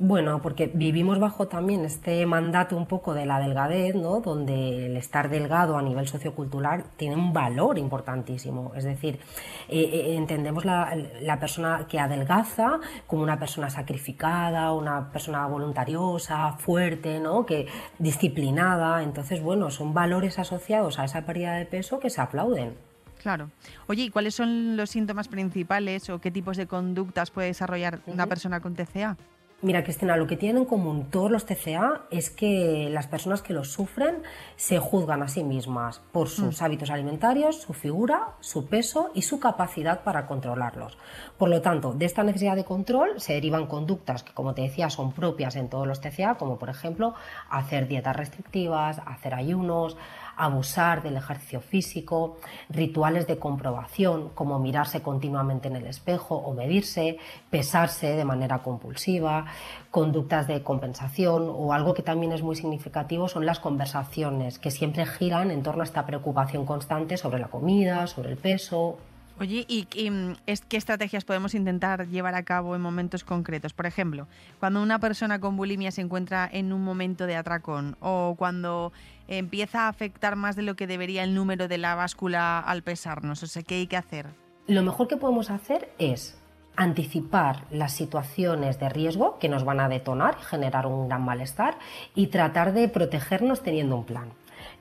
Bueno, 0.00 0.42
porque 0.42 0.66
vivimos 0.74 1.20
bajo 1.20 1.46
también 1.46 1.84
este 1.84 2.26
mandato 2.26 2.76
un 2.76 2.86
poco 2.86 3.14
de 3.14 3.26
la 3.26 3.38
delgadez, 3.38 3.94
¿no? 3.94 4.20
Donde 4.20 4.86
el 4.86 4.96
estar 4.96 5.30
delgado 5.30 5.78
a 5.78 5.82
nivel 5.82 6.08
sociocultural 6.08 6.84
tiene 6.96 7.14
un 7.14 7.32
valor 7.32 7.78
importantísimo. 7.78 8.72
Es 8.74 8.82
decir, 8.82 9.20
eh, 9.68 9.90
eh, 9.92 10.16
entendemos 10.16 10.64
la, 10.64 10.96
la, 11.20 11.38
persona 11.38 11.86
que 11.88 12.00
adelgaza 12.00 12.80
como 13.06 13.22
una 13.22 13.38
persona 13.38 13.70
sacrificada, 13.70 14.72
una 14.72 15.12
persona 15.12 15.46
voluntariosa, 15.46 16.54
fuerte, 16.54 17.20
¿no? 17.20 17.46
Que 17.46 17.68
disciplinada. 18.00 19.00
Entonces, 19.04 19.40
bueno, 19.42 19.70
son 19.70 19.94
valores 19.94 20.40
asociados 20.40 20.98
a 20.98 21.04
esa 21.04 21.24
pérdida 21.24 21.54
de 21.54 21.66
peso 21.66 22.00
que 22.00 22.10
se 22.10 22.20
aplauden. 22.20 22.74
Claro. 23.22 23.50
Oye, 23.86 24.02
¿y 24.02 24.10
cuáles 24.10 24.34
son 24.34 24.76
los 24.76 24.90
síntomas 24.90 25.28
principales 25.28 26.10
o 26.10 26.20
qué 26.20 26.32
tipos 26.32 26.56
de 26.56 26.66
conductas 26.66 27.30
puede 27.30 27.46
desarrollar 27.46 28.00
una 28.06 28.26
persona 28.26 28.60
con 28.60 28.74
TCA? 28.74 29.16
Mira, 29.64 29.82
Cristina, 29.82 30.18
lo 30.18 30.26
que 30.26 30.36
tienen 30.36 30.64
en 30.64 30.68
común 30.68 31.08
todos 31.10 31.30
los 31.30 31.46
TCA 31.46 32.02
es 32.10 32.28
que 32.28 32.90
las 32.90 33.06
personas 33.06 33.40
que 33.40 33.54
los 33.54 33.72
sufren 33.72 34.22
se 34.56 34.78
juzgan 34.78 35.22
a 35.22 35.28
sí 35.28 35.42
mismas 35.42 36.02
por 36.12 36.28
sus 36.28 36.60
mm. 36.60 36.64
hábitos 36.64 36.90
alimentarios, 36.90 37.62
su 37.62 37.72
figura, 37.72 38.34
su 38.40 38.66
peso 38.66 39.10
y 39.14 39.22
su 39.22 39.40
capacidad 39.40 40.04
para 40.04 40.26
controlarlos. 40.26 40.98
Por 41.38 41.48
lo 41.48 41.62
tanto, 41.62 41.94
de 41.94 42.04
esta 42.04 42.22
necesidad 42.24 42.56
de 42.56 42.66
control 42.66 43.18
se 43.22 43.32
derivan 43.32 43.66
conductas 43.66 44.22
que, 44.22 44.34
como 44.34 44.52
te 44.52 44.60
decía, 44.60 44.90
son 44.90 45.12
propias 45.12 45.56
en 45.56 45.70
todos 45.70 45.86
los 45.86 46.02
TCA, 46.02 46.34
como 46.34 46.58
por 46.58 46.68
ejemplo 46.68 47.14
hacer 47.48 47.88
dietas 47.88 48.16
restrictivas, 48.16 49.00
hacer 49.06 49.32
ayunos, 49.32 49.96
abusar 50.36 51.02
del 51.02 51.16
ejercicio 51.16 51.60
físico, 51.60 52.38
rituales 52.68 53.26
de 53.26 53.38
comprobación 53.38 54.30
como 54.30 54.58
mirarse 54.58 55.02
continuamente 55.02 55.68
en 55.68 55.76
el 55.76 55.86
espejo 55.86 56.36
o 56.36 56.54
medirse, 56.54 57.18
pesarse 57.50 58.14
de 58.14 58.24
manera 58.24 58.62
compulsiva, 58.62 59.46
conductas 59.90 60.46
de 60.46 60.62
compensación 60.62 61.48
o 61.48 61.72
algo 61.72 61.94
que 61.94 62.02
también 62.02 62.32
es 62.32 62.42
muy 62.42 62.56
significativo 62.56 63.28
son 63.28 63.46
las 63.46 63.60
conversaciones 63.60 64.58
que 64.58 64.70
siempre 64.70 65.06
giran 65.06 65.50
en 65.50 65.62
torno 65.62 65.82
a 65.82 65.84
esta 65.84 66.06
preocupación 66.06 66.66
constante 66.66 67.16
sobre 67.16 67.38
la 67.38 67.48
comida, 67.48 68.06
sobre 68.06 68.30
el 68.30 68.36
peso, 68.36 68.98
Oye, 69.40 69.64
¿y, 69.68 70.10
mm, 70.10 70.34
qué 70.68 70.76
estrategias 70.76 71.24
podemos 71.24 71.54
intentar 71.54 72.06
llevar 72.06 72.36
a 72.36 72.44
cabo 72.44 72.76
en 72.76 72.80
momentos 72.80 73.24
concretos? 73.24 73.72
Por 73.72 73.86
ejemplo, 73.86 74.28
cuando 74.60 74.80
una 74.80 75.00
persona 75.00 75.40
con 75.40 75.56
bulimia 75.56 75.90
se 75.90 76.02
encuentra 76.02 76.48
en 76.52 76.72
un 76.72 76.84
momento 76.84 77.26
de 77.26 77.34
atracón 77.34 77.96
o 78.00 78.36
cuando 78.38 78.92
empieza 79.26 79.82
a 79.82 79.88
afectar 79.88 80.36
más 80.36 80.54
de 80.54 80.62
lo 80.62 80.76
que 80.76 80.86
debería 80.86 81.24
el 81.24 81.34
número 81.34 81.66
de 81.66 81.78
la 81.78 81.96
báscula 81.96 82.60
al 82.60 82.82
pesarnos. 82.82 83.42
O 83.42 83.46
sea, 83.48 83.62
¿qué 83.62 83.76
hay 83.76 83.86
que 83.88 83.96
hacer? 83.96 84.26
Lo 84.68 84.82
mejor 84.82 85.08
que 85.08 85.16
podemos 85.16 85.50
hacer 85.50 85.90
es 85.98 86.38
anticipar 86.76 87.64
las 87.70 87.92
situaciones 87.92 88.78
de 88.78 88.88
riesgo 88.88 89.38
que 89.38 89.48
nos 89.48 89.64
van 89.64 89.80
a 89.80 89.88
detonar 89.88 90.36
y 90.40 90.44
generar 90.44 90.86
un 90.86 91.08
gran 91.08 91.24
malestar 91.24 91.78
y 92.14 92.28
tratar 92.28 92.72
de 92.72 92.88
protegernos 92.88 93.62
teniendo 93.62 93.96
un 93.96 94.04
plan. 94.04 94.32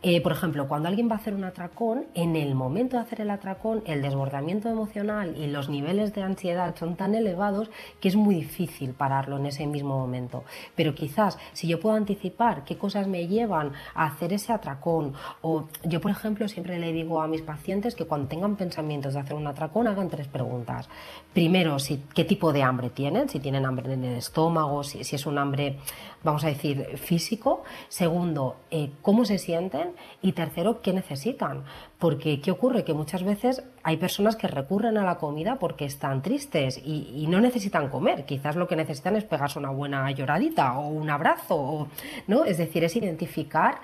Eh, 0.06 0.20
por 0.20 0.34
ejemplo, 0.34 0.68
cuando 0.68 0.90
alguien 0.90 1.10
va 1.10 1.14
a 1.14 1.18
hacer 1.18 1.34
un 1.34 1.46
atracón, 1.46 2.08
en 2.14 2.36
el 2.36 2.56
momento 2.56 2.98
de 2.98 3.04
hacer 3.04 3.22
el 3.22 3.30
atracón, 3.30 3.84
el 3.86 4.02
desbordamiento 4.02 4.68
emocional 4.68 5.34
y 5.38 5.48
los 5.48 5.70
niveles 5.70 6.14
de 6.14 6.24
ansiedad 6.24 6.76
son 6.78 6.98
tan 6.98 7.16
elevados 7.16 7.72
que 8.02 8.10
es 8.10 8.18
muy 8.18 8.36
difícil 8.36 8.92
pararlo 8.92 9.38
en 9.38 9.46
ese 9.46 9.66
mismo 9.66 9.98
momento. 9.98 10.44
Pero 10.76 10.94
quizás 10.94 11.38
si 11.54 11.70
yo 11.70 11.80
puedo 11.80 11.96
anticipar 11.96 12.66
qué 12.66 12.78
cosas 12.78 13.08
me 13.08 13.28
llevan 13.30 13.72
a 13.96 14.08
hacer 14.08 14.34
ese 14.34 14.52
atracón, 14.52 15.14
o 15.42 15.70
yo, 15.86 16.02
por 16.02 16.12
ejemplo, 16.12 16.50
siempre 16.50 16.80
le 16.80 16.92
digo 16.92 17.22
a 17.22 17.28
mis 17.30 17.42
pacientes 17.42 17.96
que 17.96 18.04
cuando 18.04 18.28
tengan 18.28 18.58
pensamientos 18.58 19.14
de 19.14 19.22
hacer 19.22 19.36
un 19.36 19.48
atracón, 19.48 19.88
hagan 19.88 20.10
tres 20.10 20.28
preguntas. 20.28 20.90
Primero, 21.32 21.78
qué 22.14 22.26
tipo 22.26 22.52
de 22.52 22.62
hambre 22.62 22.90
tienen, 22.90 23.30
si 23.30 23.40
tienen 23.40 23.66
hambre 23.66 23.94
en 23.94 24.04
el 24.04 24.18
estómago, 24.18 24.84
si, 24.84 25.06
si 25.06 25.16
es 25.16 25.26
un 25.26 25.38
hambre, 25.38 25.78
vamos 26.24 26.44
a 26.44 26.48
decir, 26.48 26.98
físico. 26.98 27.64
Segundo, 27.88 28.58
eh, 28.70 28.92
cómo 29.02 29.24
se 29.24 29.38
sienten 29.38 29.93
y 30.22 30.34
tercero, 30.34 30.82
¿qué 30.82 30.94
necesitan? 30.94 31.64
Porque, 32.00 32.42
¿qué 32.42 32.52
ocurre? 32.52 32.84
Que 32.84 32.94
muchas 32.94 33.24
veces 33.24 33.64
hay 33.84 33.98
personas 33.98 34.36
que 34.36 34.48
recurren 34.48 34.98
a 34.98 35.04
la 35.04 35.18
comida 35.18 35.60
porque 35.60 35.86
están 35.86 36.22
tristes 36.22 36.82
y, 36.84 37.26
no 37.28 37.42
necesitan 37.42 37.90
comer. 37.90 38.26
Quizás 38.26 38.56
lo 38.56 38.68
que 38.68 38.76
necesitan 38.76 39.16
es 39.16 39.24
pegarse 39.24 39.58
una 39.58 39.72
buena 39.72 40.10
lloradita 40.12 40.78
o 40.78 40.88
un 40.90 41.10
abrazo, 41.10 41.88
¿no? 42.28 42.46
Es 42.46 42.58
decir, 42.58 42.84
es 42.84 42.96
identificar 42.96 43.80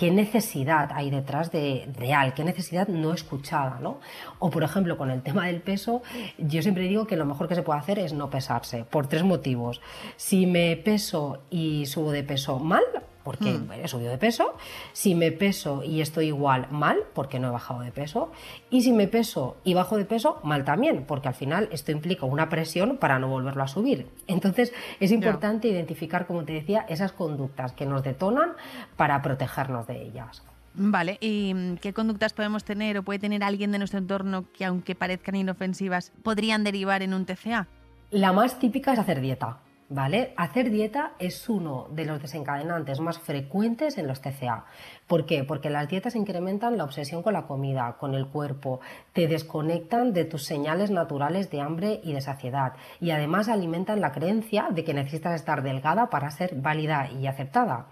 qué 0.00 0.10
necesidad 0.10 0.90
hay 0.94 1.10
detrás 1.10 1.52
de 1.52 1.86
real, 1.94 2.32
qué 2.32 2.42
necesidad 2.42 2.88
no 2.88 3.12
escuchada, 3.12 3.80
¿no? 3.82 4.00
O 4.38 4.48
por 4.48 4.62
ejemplo, 4.62 4.96
con 4.96 5.10
el 5.10 5.22
tema 5.22 5.46
del 5.46 5.60
peso, 5.60 6.02
yo 6.38 6.62
siempre 6.62 6.84
digo 6.84 7.06
que 7.06 7.16
lo 7.16 7.26
mejor 7.26 7.48
que 7.48 7.54
se 7.54 7.62
puede 7.62 7.80
hacer 7.80 7.98
es 7.98 8.14
no 8.14 8.30
pesarse, 8.30 8.84
por 8.84 9.08
tres 9.08 9.24
motivos. 9.24 9.82
Si 10.16 10.46
me 10.46 10.74
peso 10.78 11.42
y 11.50 11.84
subo 11.84 12.12
de 12.12 12.22
peso 12.22 12.58
mal, 12.58 12.82
porque 13.30 13.52
Mm. 13.52 13.72
he 13.84 13.86
subido 13.86 14.10
de 14.10 14.18
peso. 14.18 14.56
Si 14.92 15.14
me 15.14 15.30
peso 15.30 15.84
y 15.84 16.00
estoy 16.00 16.26
igual, 16.26 16.66
mal, 16.72 16.98
porque 17.14 17.38
no 17.38 17.46
he 17.46 17.50
bajado 17.52 17.80
de 17.82 17.92
peso. 17.92 18.32
Y 18.70 18.80
si 18.82 18.90
me 18.92 19.06
peso 19.06 19.56
y 19.62 19.74
bajo 19.74 19.96
de 19.96 20.04
peso, 20.04 20.40
mal 20.42 20.64
también, 20.64 21.04
porque 21.06 21.28
al 21.28 21.34
final 21.34 21.68
esto 21.70 21.92
implica 21.92 22.26
una 22.26 22.48
presión 22.48 22.96
para 22.96 23.20
no 23.20 23.28
volverlo 23.28 23.62
a 23.62 23.68
subir. 23.68 24.08
Entonces 24.26 24.72
es 24.98 25.12
importante 25.12 25.68
identificar, 25.68 26.26
como 26.26 26.42
te 26.44 26.54
decía, 26.54 26.84
esas 26.88 27.12
conductas 27.12 27.70
que 27.72 27.86
nos 27.86 28.02
detonan 28.02 28.54
para 28.96 29.22
protegernos 29.22 29.86
de 29.86 30.02
ellas. 30.02 30.42
Vale, 30.74 31.18
¿y 31.20 31.76
qué 31.76 31.92
conductas 31.92 32.32
podemos 32.32 32.64
tener 32.64 32.98
o 32.98 33.04
puede 33.04 33.20
tener 33.20 33.44
alguien 33.44 33.70
de 33.70 33.78
nuestro 33.78 33.98
entorno 34.00 34.46
que, 34.52 34.64
aunque 34.64 34.96
parezcan 34.96 35.36
inofensivas, 35.36 36.12
podrían 36.24 36.64
derivar 36.64 37.02
en 37.02 37.14
un 37.14 37.26
TCA? 37.26 37.68
La 38.10 38.32
más 38.32 38.58
típica 38.58 38.92
es 38.92 38.98
hacer 38.98 39.20
dieta. 39.20 39.58
¿Vale? 39.92 40.34
Hacer 40.36 40.70
dieta 40.70 41.14
es 41.18 41.48
uno 41.48 41.88
de 41.90 42.04
los 42.04 42.22
desencadenantes 42.22 43.00
más 43.00 43.18
frecuentes 43.18 43.98
en 43.98 44.06
los 44.06 44.20
TCA. 44.20 44.64
¿Por 45.08 45.26
qué? 45.26 45.42
Porque 45.42 45.68
las 45.68 45.88
dietas 45.88 46.14
incrementan 46.14 46.78
la 46.78 46.84
obsesión 46.84 47.24
con 47.24 47.32
la 47.32 47.48
comida, 47.48 47.96
con 47.98 48.14
el 48.14 48.28
cuerpo, 48.28 48.78
te 49.12 49.26
desconectan 49.26 50.12
de 50.12 50.24
tus 50.24 50.44
señales 50.44 50.92
naturales 50.92 51.50
de 51.50 51.60
hambre 51.60 52.00
y 52.04 52.12
de 52.12 52.20
saciedad 52.20 52.74
y 53.00 53.10
además 53.10 53.48
alimentan 53.48 54.00
la 54.00 54.12
creencia 54.12 54.68
de 54.70 54.84
que 54.84 54.94
necesitas 54.94 55.34
estar 55.34 55.64
delgada 55.64 56.08
para 56.08 56.30
ser 56.30 56.54
válida 56.54 57.10
y 57.10 57.26
aceptada. 57.26 57.86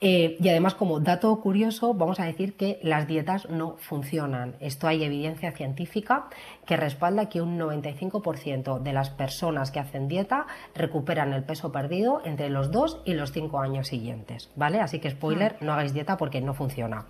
Eh, 0.00 0.36
y 0.40 0.48
además, 0.50 0.74
como 0.74 1.00
dato 1.00 1.34
curioso, 1.40 1.94
vamos 1.94 2.20
a 2.20 2.24
decir 2.24 2.54
que 2.56 2.78
las 2.82 3.06
dietas 3.06 3.48
no 3.48 3.76
funcionan. 3.78 4.56
Esto 4.60 4.88
hay 4.88 5.02
evidencia 5.02 5.52
científica 5.52 6.28
que 6.66 6.76
respalda 6.76 7.30
que 7.30 7.40
un 7.40 7.58
95% 7.58 8.78
de 8.80 8.92
las 8.92 9.08
personas 9.08 9.70
que 9.70 9.80
hacen 9.80 10.06
dieta 10.06 10.46
recuperan 10.74 11.32
el 11.32 11.44
peso 11.44 11.72
perdido 11.72 12.20
entre 12.24 12.50
los 12.50 12.70
2 12.70 13.02
y 13.06 13.14
los 13.14 13.32
5 13.32 13.58
años 13.58 13.88
siguientes. 13.88 14.50
¿Vale? 14.54 14.80
Así 14.80 14.98
que, 14.98 15.10
spoiler, 15.10 15.56
no 15.62 15.72
hagáis 15.72 15.94
dieta 15.94 16.18
porque 16.18 16.42
no 16.42 16.52
funciona. 16.52 17.06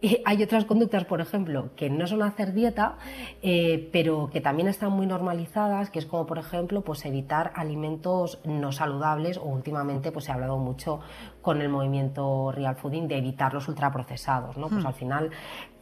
Y 0.00 0.18
hay 0.24 0.42
otras 0.42 0.64
conductas, 0.64 1.04
por 1.04 1.20
ejemplo, 1.20 1.70
que 1.76 1.88
no 1.88 2.06
son 2.08 2.22
hacer 2.22 2.52
dieta, 2.52 2.96
eh, 3.42 3.88
pero 3.92 4.30
que 4.32 4.40
también 4.40 4.68
están 4.68 4.90
muy 4.90 5.06
normalizadas, 5.06 5.90
que 5.90 6.00
es 6.00 6.06
como, 6.06 6.26
por 6.26 6.38
ejemplo, 6.38 6.82
pues 6.82 7.04
evitar 7.04 7.52
alimentos 7.54 8.40
no 8.44 8.72
saludables 8.72 9.36
o 9.38 9.44
últimamente 9.44 10.10
pues 10.10 10.24
se 10.24 10.32
ha 10.32 10.34
hablado 10.34 10.58
mucho 10.58 11.00
con 11.44 11.60
el 11.60 11.68
movimiento 11.68 12.50
real 12.50 12.74
fooding 12.74 13.06
de 13.06 13.18
evitar 13.18 13.52
los 13.52 13.68
ultraprocesados, 13.68 14.56
¿no? 14.56 14.68
Pues 14.68 14.82
Hmm. 14.82 14.86
al 14.86 14.94
final 14.94 15.30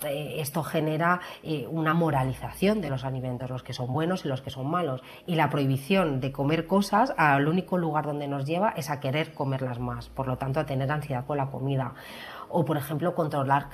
eh, 0.04 0.40
esto 0.40 0.64
genera 0.64 1.20
eh, 1.44 1.66
una 1.70 1.94
moralización 1.94 2.80
de 2.80 2.90
los 2.90 3.04
alimentos, 3.04 3.48
los 3.48 3.62
que 3.62 3.72
son 3.72 3.92
buenos 3.92 4.24
y 4.24 4.28
los 4.28 4.42
que 4.42 4.50
son 4.50 4.68
malos. 4.68 5.00
Y 5.24 5.36
la 5.36 5.48
prohibición 5.48 6.20
de 6.20 6.32
comer 6.32 6.66
cosas 6.66 7.14
al 7.16 7.46
único 7.46 7.78
lugar 7.78 8.04
donde 8.04 8.26
nos 8.26 8.44
lleva 8.44 8.70
es 8.70 8.90
a 8.90 8.98
querer 8.98 9.32
comerlas 9.32 9.78
más, 9.78 10.08
por 10.08 10.26
lo 10.26 10.36
tanto 10.36 10.58
a 10.58 10.66
tener 10.66 10.90
ansiedad 10.90 11.24
con 11.24 11.36
la 11.36 11.46
comida. 11.46 11.94
O, 12.54 12.64
por 12.64 12.76
ejemplo, 12.76 13.14
controlar, 13.14 13.68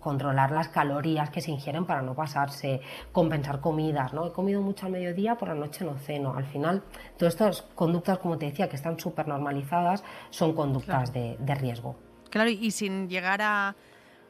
controlar 0.00 0.50
las 0.50 0.68
calorías 0.68 1.30
que 1.30 1.40
se 1.40 1.50
ingieren 1.50 1.84
para 1.84 2.00
no 2.02 2.14
pasarse, 2.14 2.80
compensar 3.12 3.60
comidas, 3.60 4.12
¿no? 4.14 4.26
He 4.26 4.32
comido 4.32 4.62
mucho 4.62 4.86
al 4.86 4.92
mediodía, 4.92 5.36
por 5.36 5.48
la 5.48 5.54
noche 5.54 5.84
no 5.84 5.96
ceno. 5.98 6.34
Al 6.34 6.44
final, 6.46 6.82
todas 7.18 7.34
estas 7.34 7.62
conductas, 7.74 8.18
como 8.18 8.38
te 8.38 8.46
decía, 8.46 8.68
que 8.68 8.76
están 8.76 8.98
súper 8.98 9.28
normalizadas, 9.28 10.02
son 10.30 10.54
conductas 10.54 11.12
de, 11.12 11.36
de 11.38 11.54
riesgo. 11.54 11.96
Claro, 12.30 12.48
y 12.50 12.70
sin 12.70 13.08
llegar 13.08 13.40
a, 13.42 13.74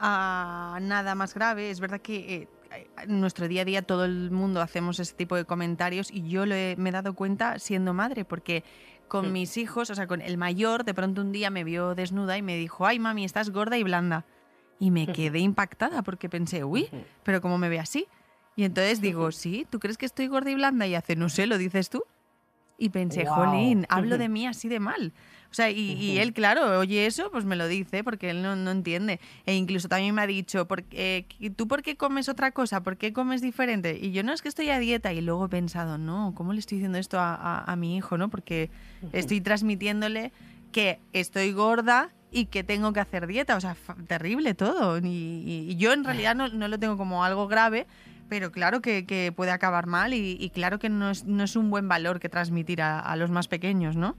a 0.01 0.79
nada 0.81 1.15
más 1.15 1.35
grave, 1.35 1.71
es 1.71 1.81
verdad 1.81 2.01
que 2.01 2.49
eh, 2.73 2.89
en 3.03 3.21
nuestro 3.21 3.49
día 3.49 3.63
a 3.63 3.65
día 3.65 3.83
todo 3.83 4.05
el 4.05 4.31
mundo 4.31 4.61
hacemos 4.61 4.99
ese 5.01 5.15
tipo 5.15 5.37
de 5.37 5.45
comentarios 5.45 6.11
y 6.11 6.29
yo 6.29 6.47
lo 6.47 6.55
he- 6.55 6.77
me 6.79 6.91
he 6.91 6.93
dado 6.93 7.15
cuenta 7.15 7.59
siendo 7.59 7.95
madre, 7.95 8.25
porque 8.25 8.63
con 9.09 9.33
mis 9.33 9.57
hijos, 9.57 9.91
o 9.91 9.95
sea, 9.95 10.07
con 10.07 10.21
el 10.21 10.37
mayor, 10.37 10.85
de 10.85 10.95
pronto 10.95 11.23
un 11.23 11.33
día 11.33 11.50
me 11.50 11.65
vio 11.65 11.95
desnuda 11.95 12.38
y 12.38 12.43
me 12.43 12.57
dijo, 12.57 12.87
ay 12.87 12.99
mami, 12.99 13.25
estás 13.25 13.50
gorda 13.50 13.77
y 13.77 13.83
blanda. 13.83 14.25
Y 14.79 14.91
me 14.91 15.07
quedé 15.09 15.41
impactada 15.41 16.03
porque 16.03 16.29
pensé, 16.29 16.62
uy, 16.62 16.88
pero 17.25 17.41
¿cómo 17.41 17.59
me 17.59 17.69
ve 17.69 17.81
así? 17.81 18.07
Y 18.55 18.65
entonces 18.65 19.00
digo, 19.00 19.33
sí, 19.33 19.67
¿tú 19.71 19.81
crees 19.81 19.99
que 19.99 20.07
estoy 20.07 20.27
gorda 20.29 20.50
y 20.50 20.55
blanda? 20.55 20.87
Y 20.87 20.95
hace, 20.95 21.17
no 21.17 21.29
sé, 21.29 21.47
¿lo 21.47 21.59
dices 21.59 21.91
tú? 21.91 22.05
Y 22.77 22.91
pensé, 22.91 23.27
jolín, 23.27 23.87
hablo 23.88 24.19
de 24.19 24.29
mí 24.29 24.47
así 24.47 24.69
de 24.69 24.79
mal. 24.79 25.12
O 25.50 25.55
sea, 25.55 25.71
y, 25.71 25.93
y 25.93 26.19
él, 26.19 26.33
claro, 26.35 26.78
oye 26.78 27.07
eso, 27.07 27.31
pues 27.33 27.45
me 27.47 27.57
lo 27.57 27.67
dice, 27.69 28.05
porque 28.05 28.28
él 28.31 28.43
no, 28.43 28.55
no 28.55 28.71
entiende. 28.71 29.19
E 29.47 29.55
incluso 29.55 29.88
también 29.88 30.14
me 30.14 30.21
ha 30.23 30.26
dicho, 30.26 30.69
¿por 30.69 30.83
qué- 30.85 31.26
eh, 31.40 31.50
¿tú 31.50 31.67
por 31.67 31.83
qué 31.83 31.97
comes 31.97 32.28
otra 32.28 32.50
cosa? 32.52 32.83
¿Por 32.83 32.99
qué 32.99 33.12
comes 33.14 33.40
diferente? 33.40 33.99
Y 34.00 34.12
yo, 34.12 34.23
no, 34.23 34.33
es 34.35 34.43
que 34.43 34.49
estoy 34.49 34.69
a 34.69 34.78
dieta. 34.78 35.12
Y 35.14 35.23
luego 35.23 35.47
he 35.47 35.49
pensado, 35.49 35.97
no, 35.97 36.33
¿cómo 36.37 36.52
le 36.52 36.61
estoy 36.61 36.76
diciendo 36.78 36.99
esto 36.99 37.19
a, 37.19 37.35
a- 37.35 37.64
a 37.73 37.76
mi 37.76 37.97
hijo? 37.97 38.19
no 38.19 38.28
Porque 38.28 38.69
estoy 39.12 39.40
transmitiéndole 39.40 40.33
que 40.71 40.99
estoy 41.14 41.52
gorda 41.52 42.11
y 42.31 42.45
que 42.47 42.62
tengo 42.62 42.93
que 42.93 43.00
hacer 43.00 43.26
dieta. 43.26 43.57
O 43.57 43.61
sea, 43.61 43.75
terrible 44.07 44.52
todo. 44.55 44.99
Y, 44.99 45.07
y- 45.07 45.67
y 45.71 45.76
yo 45.76 45.95
en 45.95 46.05
realidad 46.05 46.35
no, 46.37 46.49
no 46.49 46.69
lo 46.69 46.78
tengo 46.78 46.99
como 46.99 47.25
algo 47.25 47.49
grave, 47.49 47.87
pero 48.28 48.52
claro 48.52 48.83
que, 48.83 49.07
que 49.07 49.33
puede 49.35 49.50
acabar 49.50 49.87
mal 49.87 50.12
y, 50.12 50.37
y 50.38 50.50
claro 50.50 50.78
que 50.78 50.90
no 50.90 51.09
es, 51.11 51.25
no 51.25 51.43
es 51.43 51.57
un 51.57 51.71
buen 51.71 51.88
valor 51.88 52.21
que 52.21 52.28
transmitir 52.28 52.83
a, 52.83 53.00
a 53.00 53.17
los 53.17 53.31
más 53.31 53.49
pequeños, 53.49 53.96
¿no? 53.96 54.14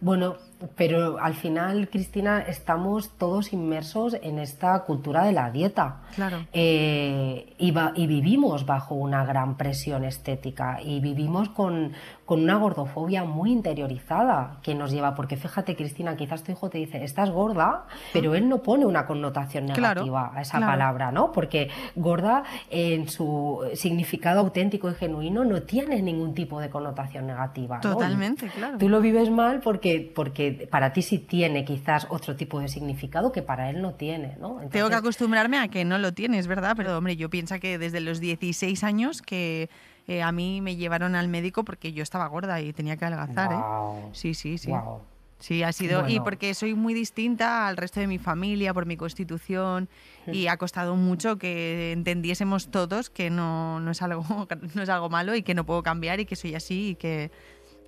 Bueno, 0.00 0.36
pero 0.76 1.18
al 1.20 1.34
final, 1.34 1.88
Cristina, 1.88 2.40
estamos 2.40 3.10
todos 3.18 3.52
inmersos 3.52 4.16
en 4.22 4.38
esta 4.38 4.78
cultura 4.84 5.24
de 5.24 5.32
la 5.32 5.50
dieta. 5.50 6.02
Claro. 6.14 6.46
Eh, 6.52 7.54
y, 7.58 7.70
va- 7.72 7.92
y 7.96 8.06
vivimos 8.06 8.64
bajo 8.66 8.94
una 8.94 9.24
gran 9.24 9.56
presión 9.56 10.04
estética 10.04 10.78
y 10.80 11.00
vivimos 11.00 11.48
con, 11.48 11.92
con 12.24 12.40
una 12.42 12.56
gordofobia 12.56 13.24
muy 13.24 13.50
interiorizada 13.52 14.58
que 14.62 14.74
nos 14.74 14.92
lleva, 14.92 15.14
porque 15.14 15.36
fíjate, 15.36 15.74
Cristina, 15.76 16.16
quizás 16.16 16.42
tu 16.44 16.52
hijo 16.52 16.70
te 16.70 16.78
dice, 16.78 17.02
estás 17.02 17.30
gorda, 17.30 17.86
pero 18.12 18.34
él 18.36 18.48
no 18.48 18.58
pone 18.62 18.86
una 18.86 19.04
connotación 19.06 19.66
Claro, 19.66 20.02
negativa 20.02 20.32
a 20.34 20.42
esa 20.42 20.58
claro. 20.58 20.72
palabra, 20.72 21.10
¿no? 21.12 21.32
Porque 21.32 21.68
gorda 21.96 22.44
en 22.70 23.08
su 23.08 23.60
significado 23.74 24.40
auténtico 24.40 24.88
y 24.90 24.94
genuino 24.94 25.44
no 25.44 25.62
tiene 25.62 26.00
ningún 26.02 26.34
tipo 26.34 26.60
de 26.60 26.70
connotación 26.70 27.26
negativa. 27.26 27.76
¿no? 27.82 27.92
Totalmente, 27.94 28.46
claro. 28.48 28.78
Tú 28.78 28.88
lo 28.88 29.00
vives 29.00 29.28
mal 29.30 29.60
porque, 29.60 29.81
porque 30.14 30.68
para 30.70 30.92
ti 30.92 31.02
sí 31.02 31.18
tiene 31.18 31.64
quizás 31.64 32.06
otro 32.10 32.36
tipo 32.36 32.60
de 32.60 32.68
significado 32.68 33.32
que 33.32 33.42
para 33.42 33.70
él 33.70 33.82
no 33.82 33.94
tiene, 33.94 34.36
¿no? 34.40 34.48
Tengo 34.48 34.58
que 34.58 34.78
Entonces, 34.78 34.98
acostumbrarme 34.98 35.58
a 35.58 35.68
que 35.68 35.84
no 35.84 35.98
lo 35.98 36.12
tienes, 36.12 36.46
¿verdad? 36.46 36.74
Pero 36.76 36.96
hombre, 36.96 37.16
yo 37.16 37.28
pienso 37.30 37.58
que 37.60 37.78
desde 37.78 38.00
los 38.00 38.20
16 38.20 38.84
años 38.84 39.22
que 39.22 39.68
eh, 40.08 40.22
a 40.22 40.32
mí 40.32 40.60
me 40.60 40.76
llevaron 40.76 41.14
al 41.14 41.28
médico 41.28 41.64
porque 41.64 41.92
yo 41.92 42.02
estaba 42.02 42.26
gorda 42.26 42.60
y 42.60 42.72
tenía 42.72 42.96
que 42.96 43.04
adelgazar, 43.04 43.48
Guau. 43.48 43.98
¿eh? 43.98 44.10
Sí, 44.12 44.34
sí, 44.34 44.58
sí. 44.58 44.68
Guau. 44.70 45.00
Sí, 45.38 45.64
ha 45.64 45.72
sido. 45.72 46.02
Y 46.02 46.02
Bueno. 46.02 46.24
porque 46.24 46.54
soy 46.54 46.74
muy 46.74 46.94
distinta 46.94 47.66
al 47.66 47.76
resto 47.76 47.98
de 47.98 48.06
mi 48.06 48.18
familia 48.18 48.72
por 48.72 48.86
mi 48.86 48.96
constitución 48.96 49.88
y 50.28 50.46
ha 50.46 50.56
costado 50.56 50.94
mucho 50.94 51.36
que 51.36 51.90
entendiésemos 51.90 52.70
todos 52.70 53.10
que 53.10 53.28
no, 53.28 53.80
no, 53.80 53.90
es, 53.90 54.02
algo, 54.02 54.24
no 54.74 54.82
es 54.82 54.88
algo 54.88 55.08
malo 55.10 55.34
y 55.34 55.42
que 55.42 55.54
no 55.54 55.66
puedo 55.66 55.82
cambiar 55.82 56.20
y 56.20 56.26
que 56.26 56.36
soy 56.36 56.54
así 56.54 56.90
y 56.90 56.94
que. 56.94 57.32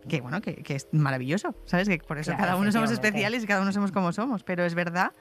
Que 0.08 0.20
bueno, 0.20 0.40
que, 0.40 0.56
que 0.56 0.74
es 0.74 0.88
maravilloso, 0.92 1.54
¿sabes? 1.64 1.88
Que 1.88 1.98
por 1.98 2.18
eso 2.18 2.30
Claro, 2.32 2.44
cada 2.44 2.56
uno 2.56 2.70
somos 2.72 2.90
especiales 2.90 3.42
y 3.44 3.46
cada 3.46 3.62
uno 3.62 3.72
somos 3.72 3.90
como 3.92 4.12
somos. 4.12 4.42
Pero 4.44 4.64
es 4.64 4.74
verdad 4.74 5.12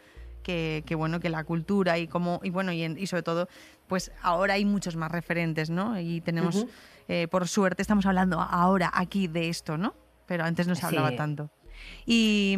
que, 0.44 0.84
que, 0.86 0.96
bueno, 0.96 1.20
que 1.22 1.30
la 1.30 1.44
cultura 1.46 1.98
y 2.00 2.08
como, 2.08 2.42
y 2.44 2.50
bueno, 2.50 2.72
y, 2.74 2.84
en- 2.84 2.98
y 2.98 3.08
sobre 3.08 3.24
todo, 3.24 3.48
pues 3.88 4.12
ahora 4.22 4.56
hay 4.56 4.66
muchos 4.66 4.96
más 4.98 5.10
referentes, 5.12 5.70
¿no? 5.70 5.98
Y 6.00 6.20
tenemos, 6.22 6.66
eh, 7.08 7.28
por 7.30 7.48
suerte, 7.48 7.82
estamos 7.82 8.06
hablando 8.06 8.42
ahora 8.42 8.92
aquí 8.94 9.28
de 9.28 9.48
esto, 9.50 9.78
¿no? 9.78 9.94
Pero 10.26 10.44
antes 10.44 10.68
no 10.68 10.76
se 10.76 10.86
hablaba 10.86 11.12
Sí. 11.12 11.16
tanto. 11.16 11.50
Y, 12.06 12.58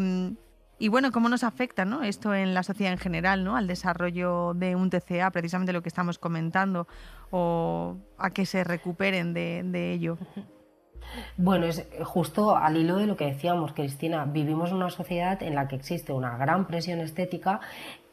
y 0.80 0.88
bueno, 0.90 1.12
¿cómo 1.12 1.30
nos 1.30 1.44
afecta 1.44 1.86
¿no? 1.86 2.04
esto 2.04 2.34
en 2.34 2.54
la 2.54 2.64
sociedad 2.64 2.92
en 2.92 3.00
general, 3.00 3.44
¿no? 3.44 3.56
al 3.56 3.66
desarrollo 3.68 4.54
de 4.56 4.76
un 4.76 4.90
TCA, 4.90 5.32
precisamente 5.32 5.72
lo 5.74 5.82
que 5.82 5.90
estamos 5.90 6.20
comentando, 6.20 6.88
o 7.32 7.98
a 8.18 8.30
que 8.32 8.46
se 8.46 8.64
recuperen 8.64 9.34
de, 9.34 9.62
de 9.64 9.94
ello? 9.94 10.18
Bueno, 11.38 11.66
es 11.66 11.88
justo 12.04 12.56
al 12.56 12.78
hilo 12.78 12.98
de 12.98 13.08
lo 13.08 13.16
que 13.16 13.26
decíamos, 13.26 13.74
Cristina, 13.74 14.26
vivimos 14.26 14.70
en 14.72 14.78
una 14.78 14.90
sociedad 14.90 15.42
en 15.44 15.56
la 15.56 15.68
que 15.68 15.76
existe 15.76 16.14
una 16.14 16.38
gran 16.38 16.66
presión 16.68 17.00
estética 17.00 17.60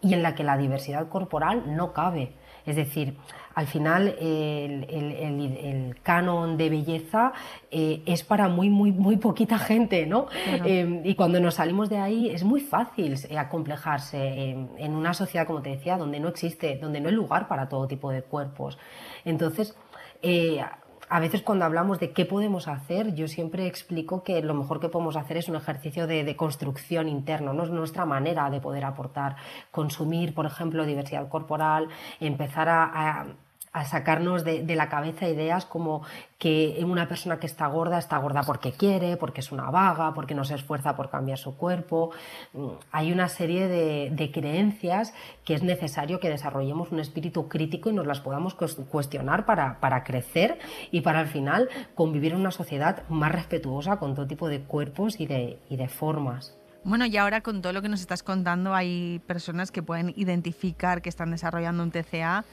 y 0.00 0.14
en 0.14 0.22
la 0.22 0.34
que 0.34 0.44
la 0.44 0.56
diversidad 0.56 1.08
corporal 1.08 1.76
no 1.76 1.92
cabe. 1.92 2.32
Es 2.64 2.76
decir, 2.76 3.16
al 3.56 3.66
final 3.66 4.08
el, 4.20 4.84
el- 4.88 5.12
el- 5.12 5.56
el 5.56 6.00
canon 6.02 6.56
de 6.56 6.70
belleza 6.70 7.32
eh, 7.72 8.02
es 8.06 8.22
para 8.22 8.46
muy, 8.48 8.70
muy, 8.70 8.92
muy 8.92 9.16
poquita 9.16 9.58
gente, 9.58 10.06
¿no? 10.06 10.26
Eh, 10.64 11.00
y 11.04 11.14
cuando 11.16 11.40
nos 11.40 11.54
salimos 11.56 11.88
de 11.88 11.98
ahí 11.98 12.30
es 12.30 12.44
muy 12.44 12.60
fácil 12.60 13.14
eh, 13.28 13.36
acomplejarse 13.36 14.50
en, 14.50 14.70
en 14.78 14.94
una 14.94 15.12
sociedad, 15.12 15.44
como 15.46 15.60
te 15.60 15.70
decía, 15.70 15.96
donde 15.98 16.20
no 16.20 16.28
existe, 16.28 16.78
donde 16.80 17.00
no 17.00 17.08
hay 17.08 17.14
lugar 17.16 17.48
para 17.48 17.68
todo 17.68 17.88
tipo 17.88 18.10
de 18.12 18.22
cuerpos. 18.22 18.78
Entonces, 19.24 19.76
eh, 20.22 20.64
a 21.12 21.20
veces 21.20 21.42
cuando 21.42 21.66
hablamos 21.66 22.00
de 22.00 22.12
qué 22.12 22.24
podemos 22.24 22.68
hacer, 22.68 23.14
yo 23.14 23.28
siempre 23.28 23.66
explico 23.66 24.22
que 24.22 24.40
lo 24.40 24.54
mejor 24.54 24.80
que 24.80 24.88
podemos 24.88 25.14
hacer 25.16 25.36
es 25.36 25.46
un 25.46 25.56
ejercicio 25.56 26.06
de, 26.06 26.34
construcción 26.36 27.06
interno, 27.06 27.52
no 27.52 27.64
es 27.64 27.70
nuestra 27.70 28.06
manera 28.06 28.48
de 28.48 28.62
poder 28.62 28.86
aportar, 28.86 29.36
consumir, 29.70 30.32
por 30.32 30.46
ejemplo, 30.46 30.86
diversidad 30.86 31.28
corporal, 31.28 31.88
empezar 32.18 32.70
a- 32.70 33.26
a 33.72 33.86
sacarnos 33.86 34.44
de, 34.44 34.64
la 34.76 34.88
cabeza 34.88 35.28
ideas 35.28 35.64
como 35.64 36.02
que 36.38 36.78
una 36.84 37.08
persona 37.08 37.38
que 37.38 37.46
está 37.46 37.66
gorda 37.68 37.98
está 37.98 38.18
gorda 38.18 38.42
porque 38.42 38.72
quiere, 38.72 39.16
porque 39.16 39.40
es 39.40 39.50
una 39.50 39.70
vaga, 39.70 40.12
porque 40.12 40.34
no 40.34 40.44
se 40.44 40.54
esfuerza 40.54 40.94
por 40.94 41.08
cambiar 41.08 41.38
su 41.38 41.56
cuerpo. 41.56 42.10
Mm, 42.52 42.68
hay 42.90 43.12
una 43.12 43.28
serie 43.28 43.68
de, 43.68 44.30
creencias 44.32 45.14
que 45.44 45.54
es 45.54 45.62
necesario 45.62 46.20
que 46.20 46.28
desarrollemos 46.28 46.92
un 46.92 47.00
espíritu 47.00 47.48
crítico 47.48 47.90
y 47.90 47.92
nos 47.92 48.06
las 48.06 48.20
podamos 48.20 48.54
cuestionar 48.54 49.46
para, 49.46 49.80
para 49.80 50.04
crecer 50.04 50.58
y 50.90 51.00
para 51.00 51.20
al 51.20 51.28
final 51.28 51.68
convivir 51.94 52.32
en 52.32 52.40
una 52.40 52.50
sociedad 52.50 53.02
más 53.08 53.32
respetuosa 53.32 53.96
con 53.98 54.14
todo 54.14 54.26
tipo 54.26 54.48
de 54.48 54.60
cuerpos 54.60 55.18
y 55.18 55.26
de, 55.26 55.58
y 55.68 55.76
de 55.76 55.88
formas. 55.88 56.56
Bueno, 56.84 57.06
y 57.06 57.16
ahora 57.16 57.42
con 57.42 57.62
todo 57.62 57.72
lo 57.72 57.80
que 57.80 57.88
nos 57.88 58.00
estás 58.00 58.22
contando, 58.22 58.74
hay 58.74 59.20
personas 59.26 59.70
que 59.70 59.82
pueden 59.82 60.12
identificar 60.16 61.00
que 61.00 61.08
están 61.08 61.30
desarrollando 61.30 61.82
un 61.82 61.92
TCA 61.92 62.44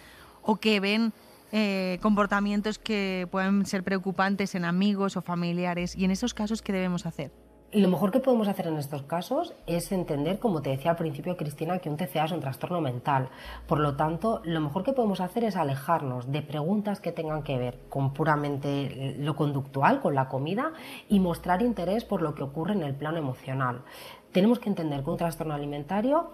o 0.42 0.58
que 0.58 0.80
ven 0.80 1.14
eh, 1.52 1.98
comportamientos 2.02 2.78
que 2.78 3.28
pueden 3.32 3.66
ser 3.66 3.84
preocupantes 3.84 4.54
en 4.54 4.66
amigos 4.66 5.18
o 5.18 5.22
familiares. 5.22 5.96
¿Y 5.96 6.06
en 6.06 6.12
esos 6.12 6.34
casos 6.34 6.62
qué 6.62 6.74
debemos 6.74 7.06
hacer? 7.06 7.32
Lo 7.72 7.88
mejor 7.88 8.10
que 8.10 8.20
podemos 8.20 8.48
hacer 8.48 8.66
en 8.66 8.78
estos 8.78 9.04
casos 9.04 9.54
es 9.68 9.92
entender, 9.92 10.40
como 10.40 10.64
te 10.64 10.72
decía 10.72 10.90
al 10.90 10.98
principio, 10.98 11.38
Cristina, 11.38 11.78
que 11.78 11.88
un 11.88 11.98
TCA 11.98 12.26
es 12.26 12.32
un 12.32 12.40
trastorno 12.40 12.82
mental. 12.82 13.30
Por 13.68 13.80
lo 13.80 13.96
tanto, 13.96 14.42
lo 14.44 14.60
mejor 14.60 14.84
que 14.84 14.92
podemos 14.92 15.22
hacer 15.22 15.44
es 15.44 15.56
alejarnos 15.56 16.32
de 16.32 16.42
preguntas 16.42 17.00
que 17.00 17.12
tengan 17.12 17.44
que 17.44 17.60
ver 17.60 17.78
con 17.88 18.12
puramente 18.12 19.16
lo 19.20 19.36
conductual, 19.36 20.00
con 20.00 20.16
la 20.16 20.28
comida, 20.30 20.74
y 21.10 21.20
mostrar 21.20 21.62
interés 21.62 22.06
por 22.06 22.24
lo 22.24 22.34
que 22.34 22.42
ocurre 22.42 22.74
en 22.74 22.82
el 22.82 22.96
plano 22.96 23.20
emocional 23.20 23.84
tenemos 24.32 24.60
que 24.60 24.70
entender 24.70 25.04
que 25.04 25.10
un 25.10 25.18
trastorno 25.18 25.54
alimentario, 25.54 26.32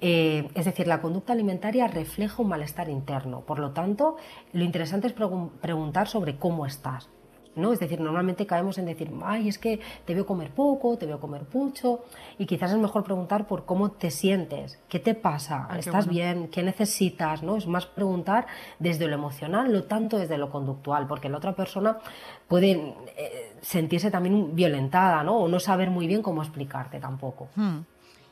eh, 0.00 0.48
es 0.54 0.64
decir, 0.64 0.86
la 0.86 1.00
conducta 1.00 1.32
alimentaria 1.32 1.86
refleja 1.86 2.42
un 2.42 2.48
malestar 2.48 2.88
interno. 2.88 3.40
Por 3.40 3.58
lo 3.58 3.72
tanto, 3.72 4.16
lo 4.52 4.64
interesante 4.64 5.06
es 5.06 5.12
preguntar 5.12 6.08
sobre 6.08 6.36
cómo 6.36 6.66
estás. 6.66 7.08
¿no? 7.56 7.72
Es 7.72 7.80
decir, 7.80 8.00
normalmente 8.00 8.46
caemos 8.46 8.78
en 8.78 8.84
decir, 8.84 9.10
ay, 9.24 9.48
es 9.48 9.58
que 9.58 9.80
te 10.04 10.14
veo 10.14 10.26
comer 10.26 10.50
poco, 10.50 10.96
te 10.96 11.06
veo 11.06 11.18
comer 11.18 11.42
mucho, 11.52 12.04
y 12.38 12.46
quizás 12.46 12.70
es 12.70 12.78
mejor 12.78 13.02
preguntar 13.02 13.46
por 13.46 13.64
cómo 13.64 13.90
te 13.92 14.10
sientes, 14.10 14.78
qué 14.88 15.00
te 15.00 15.14
pasa, 15.14 15.68
estás 15.78 16.06
bien, 16.06 16.48
qué 16.48 16.62
necesitas, 16.62 17.42
¿no? 17.42 17.56
Es 17.56 17.66
más 17.66 17.86
preguntar 17.86 18.46
desde 18.78 19.08
lo 19.08 19.14
emocional, 19.14 19.72
no 19.72 19.84
tanto 19.84 20.18
desde 20.18 20.36
lo 20.38 20.50
conductual, 20.50 21.06
porque 21.06 21.28
la 21.28 21.38
otra 21.38 21.54
persona 21.54 21.98
puede 22.46 22.72
eh, 23.16 23.56
sentirse 23.62 24.10
también 24.10 24.54
violentada, 24.54 25.24
¿no? 25.24 25.38
O 25.38 25.48
no 25.48 25.58
saber 25.58 25.90
muy 25.90 26.06
bien 26.06 26.22
cómo 26.22 26.42
explicarte 26.42 27.00
tampoco. 27.00 27.48
Hmm. 27.56 27.78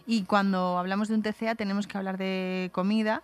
Y 0.06 0.24
cuando 0.24 0.78
hablamos 0.78 1.08
de 1.08 1.14
un 1.14 1.22
TCA 1.22 1.54
tenemos 1.54 1.86
que 1.86 1.96
hablar 1.96 2.18
de 2.18 2.70
comida. 2.72 3.22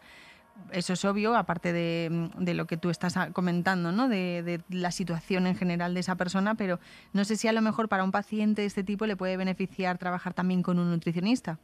Eso 0.73 0.93
es 0.93 1.05
obvio, 1.05 1.37
aparte 1.37 1.73
de, 1.73 2.55
lo 2.55 2.67
que 2.67 2.77
tú 2.77 2.91
estás 2.91 3.15
comentando, 3.33 3.93
¿no? 3.93 4.09
De, 4.09 4.43
de, 4.43 4.61
la 4.69 4.91
situación 4.91 5.47
en 5.47 5.57
general 5.57 5.95
de 5.95 6.01
esa 6.01 6.17
persona, 6.17 6.55
pero 6.55 6.79
no 7.15 7.25
sé 7.25 7.37
si 7.37 7.49
a 7.49 7.53
lo 7.53 7.63
mejor 7.63 7.89
para 7.89 8.05
un 8.05 8.13
paciente 8.13 8.63
de 8.63 8.67
este 8.67 8.85
tipo 8.85 9.07
le 9.07 9.17
puede 9.17 9.39
beneficiar 9.39 9.97
trabajar 9.97 10.35
también 10.35 10.63
con 10.63 10.79
un 10.79 10.91
nutricionista. 10.91 11.59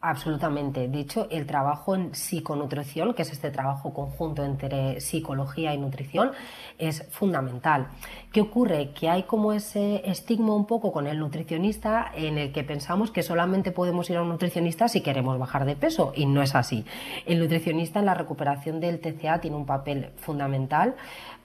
Absolutamente. 0.00 0.86
De 0.86 1.00
hecho, 1.00 1.26
el 1.28 1.44
trabajo 1.44 1.96
en 1.96 2.14
psiconutrición, 2.14 3.14
que 3.14 3.22
es 3.22 3.32
este 3.32 3.50
trabajo 3.50 3.92
conjunto 3.92 4.44
entre 4.44 5.00
psicología 5.00 5.74
y 5.74 5.78
nutrición, 5.78 6.30
es 6.78 7.04
fundamental. 7.10 7.88
¿Qué 8.30 8.40
ocurre? 8.40 8.92
Que 8.92 9.08
hay 9.08 9.24
como 9.24 9.52
ese 9.52 10.08
estigma 10.08 10.54
un 10.54 10.66
poco 10.66 10.92
con 10.92 11.08
el 11.08 11.18
nutricionista 11.18 12.12
en 12.14 12.38
el 12.38 12.52
que 12.52 12.62
pensamos 12.62 13.10
que 13.10 13.24
solamente 13.24 13.72
podemos 13.72 14.08
ir 14.08 14.18
a 14.18 14.22
un 14.22 14.28
nutricionista 14.28 14.86
si 14.86 15.00
queremos 15.00 15.36
bajar 15.36 15.64
de 15.64 15.74
peso 15.74 16.12
y 16.14 16.26
no 16.26 16.42
es 16.42 16.54
así. 16.54 16.84
El 17.26 17.40
nutricionista 17.40 17.98
en 17.98 18.06
la 18.06 18.14
recuperación 18.14 18.78
del 18.78 19.00
TCA 19.00 19.40
tiene 19.40 19.56
un 19.56 19.66
papel 19.66 20.10
fundamental 20.18 20.94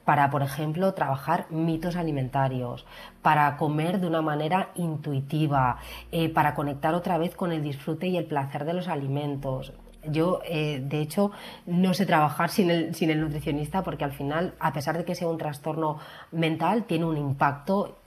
para, 0.06 0.30
por 0.30 0.44
ejemplo, 0.44 0.94
trabajar 0.94 1.48
mitos 1.50 1.96
alimentarios, 1.96 2.86
para 3.22 3.58
comer 3.58 4.00
de 4.00 4.08
una 4.08 4.22
manera 4.22 4.70
intuitiva, 4.76 5.78
eh, 6.12 6.30
para 6.30 6.56
conectar 6.56 6.94
otra 6.94 7.18
vez 7.18 7.36
con 7.36 7.52
el 7.52 7.64
disfrute 7.64 8.08
y 8.08 8.18
el 8.18 8.26
placer 8.26 8.66
de 8.66 8.74
los 8.74 8.88
alimentos. 8.88 9.74
Yo, 10.06 10.42
eh, 10.46 10.84
de 10.84 11.00
hecho, 11.00 11.32
no 11.66 11.94
sé 11.94 12.06
trabajar 12.06 12.50
sin 12.50 12.70
el, 12.70 12.94
sin 12.94 13.10
el 13.10 13.22
nutricionista 13.22 13.84
porque 13.84 14.04
al 14.04 14.12
final, 14.12 14.54
a 14.60 14.74
pesar 14.74 14.98
de 14.98 15.06
que 15.06 15.16
sea 15.16 15.30
un 15.30 15.38
trastorno 15.38 15.98
mental, 16.32 16.84
tiene 16.84 17.06
un 17.06 17.18
impacto 17.18 18.00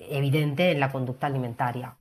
evidente 0.00 0.72
en 0.72 0.80
la 0.80 0.90
conducta 0.90 1.28
alimentaria. 1.28 1.94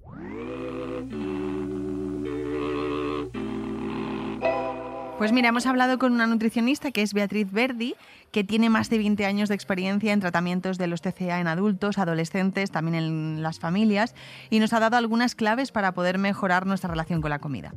Pues 5.17 5.31
mira, 5.31 5.49
hemos 5.49 5.67
hablado 5.67 5.99
con 5.99 6.11
una 6.11 6.25
nutricionista 6.25 6.91
que 6.91 7.03
es 7.03 7.13
Beatriz 7.13 7.51
Verdi, 7.51 7.95
que 8.31 8.43
tiene 8.43 8.69
más 8.69 8.89
de 8.89 8.97
20 8.97 9.25
años 9.25 9.47
de 9.47 9.55
experiencia 9.55 10.11
en 10.11 10.19
tratamientos 10.19 10.77
de 10.77 10.87
los 10.87 11.01
TCA 11.01 11.39
en 11.39 11.47
adultos, 11.47 11.99
adolescentes, 11.99 12.71
también 12.71 12.95
en 12.95 13.43
las 13.43 13.59
familias, 13.59 14.15
y 14.49 14.59
nos 14.59 14.73
ha 14.73 14.79
dado 14.79 14.97
algunas 14.97 15.35
claves 15.35 15.71
para 15.71 15.93
poder 15.93 16.17
mejorar 16.17 16.65
nuestra 16.65 16.89
relación 16.89 17.21
con 17.21 17.29
la 17.29 17.39
comida. 17.39 17.73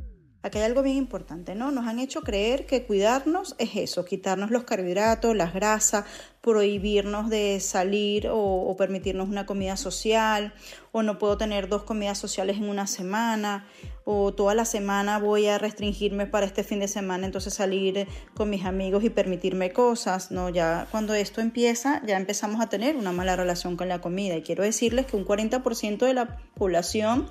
Aquí 0.47 0.59
hay 0.59 0.63
algo 0.63 0.81
bien 0.81 0.95
importante, 0.95 1.55
¿no? 1.55 1.71
Nos 1.71 1.87
han 1.87 1.99
hecho 1.99 2.21
creer 2.21 2.65
que 2.65 2.85
cuidarnos 2.85 3.53
es 3.57 3.75
eso, 3.75 4.05
quitarnos 4.05 4.49
los 4.49 4.63
carbohidratos, 4.63 5.35
las 5.35 5.53
grasas, 5.53 6.05
prohibirnos 6.39 7.29
de 7.29 7.59
salir 7.59 8.29
o, 8.31 8.73
permitirnos 8.77 9.27
una 9.27 9.45
comida 9.45 9.75
social, 9.75 10.53
o 10.93 11.03
no 11.03 11.19
puedo 11.19 11.37
tener 11.37 11.67
dos 11.67 11.83
comidas 11.83 12.17
sociales 12.17 12.55
en 12.55 12.69
una 12.69 12.87
semana, 12.87 13.67
o 14.05 14.33
toda 14.33 14.55
la 14.55 14.63
semana 14.63 15.19
voy 15.19 15.47
a 15.47 15.57
restringirme 15.57 16.27
para 16.27 16.45
este 16.45 16.63
fin 16.63 16.79
de 16.79 16.87
semana, 16.87 17.25
entonces 17.25 17.53
salir 17.53 18.07
con 18.33 18.49
mis 18.49 18.63
amigos 18.63 19.03
y 19.03 19.09
permitirme 19.09 19.73
cosas, 19.73 20.31
¿no? 20.31 20.47
Ya 20.47 20.87
cuando 20.91 21.13
esto 21.13 21.41
empieza, 21.41 22.01
ya 22.05 22.15
empezamos 22.15 22.61
a 22.61 22.69
tener 22.69 22.95
una 22.95 23.11
mala 23.11 23.35
relación 23.35 23.75
con 23.75 23.89
la 23.89 23.99
comida. 23.99 24.37
Y 24.37 24.43
quiero 24.43 24.63
decirles 24.63 25.07
que 25.07 25.17
un 25.17 25.25
40% 25.25 26.05
de 26.05 26.13
la 26.13 26.37
población 26.55 27.27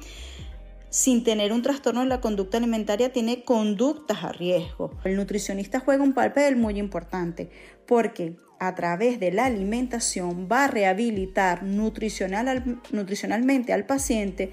sin 0.91 1.25
tener 1.25 1.53
un 1.53 1.63
trastorno 1.63 2.01
de 2.01 2.07
la 2.07 2.21
conducta 2.21 2.59
alimentaria 2.59 3.13
tiene 3.13 3.45
conductas 3.45 4.25
a 4.25 4.33
riesgo. 4.33 4.93
El 5.05 5.17
nutricionista 5.17 5.81
juega 5.81 6.03
un 6.03 6.15
papel 6.15 6.57
muy 6.57 6.79
importante 6.79 7.51
porque 7.87 8.37
a 8.59 8.75
través 8.75 9.21
de 9.21 9.33
la 9.33 9.47
alimentación 9.47 10.49
va 10.51 10.65
a 10.65 10.69
rehabilitar 10.69 11.63
nutricional, 11.63 12.81
nutricionalmente 12.91 13.73
al 13.73 13.85
paciente 13.85 14.53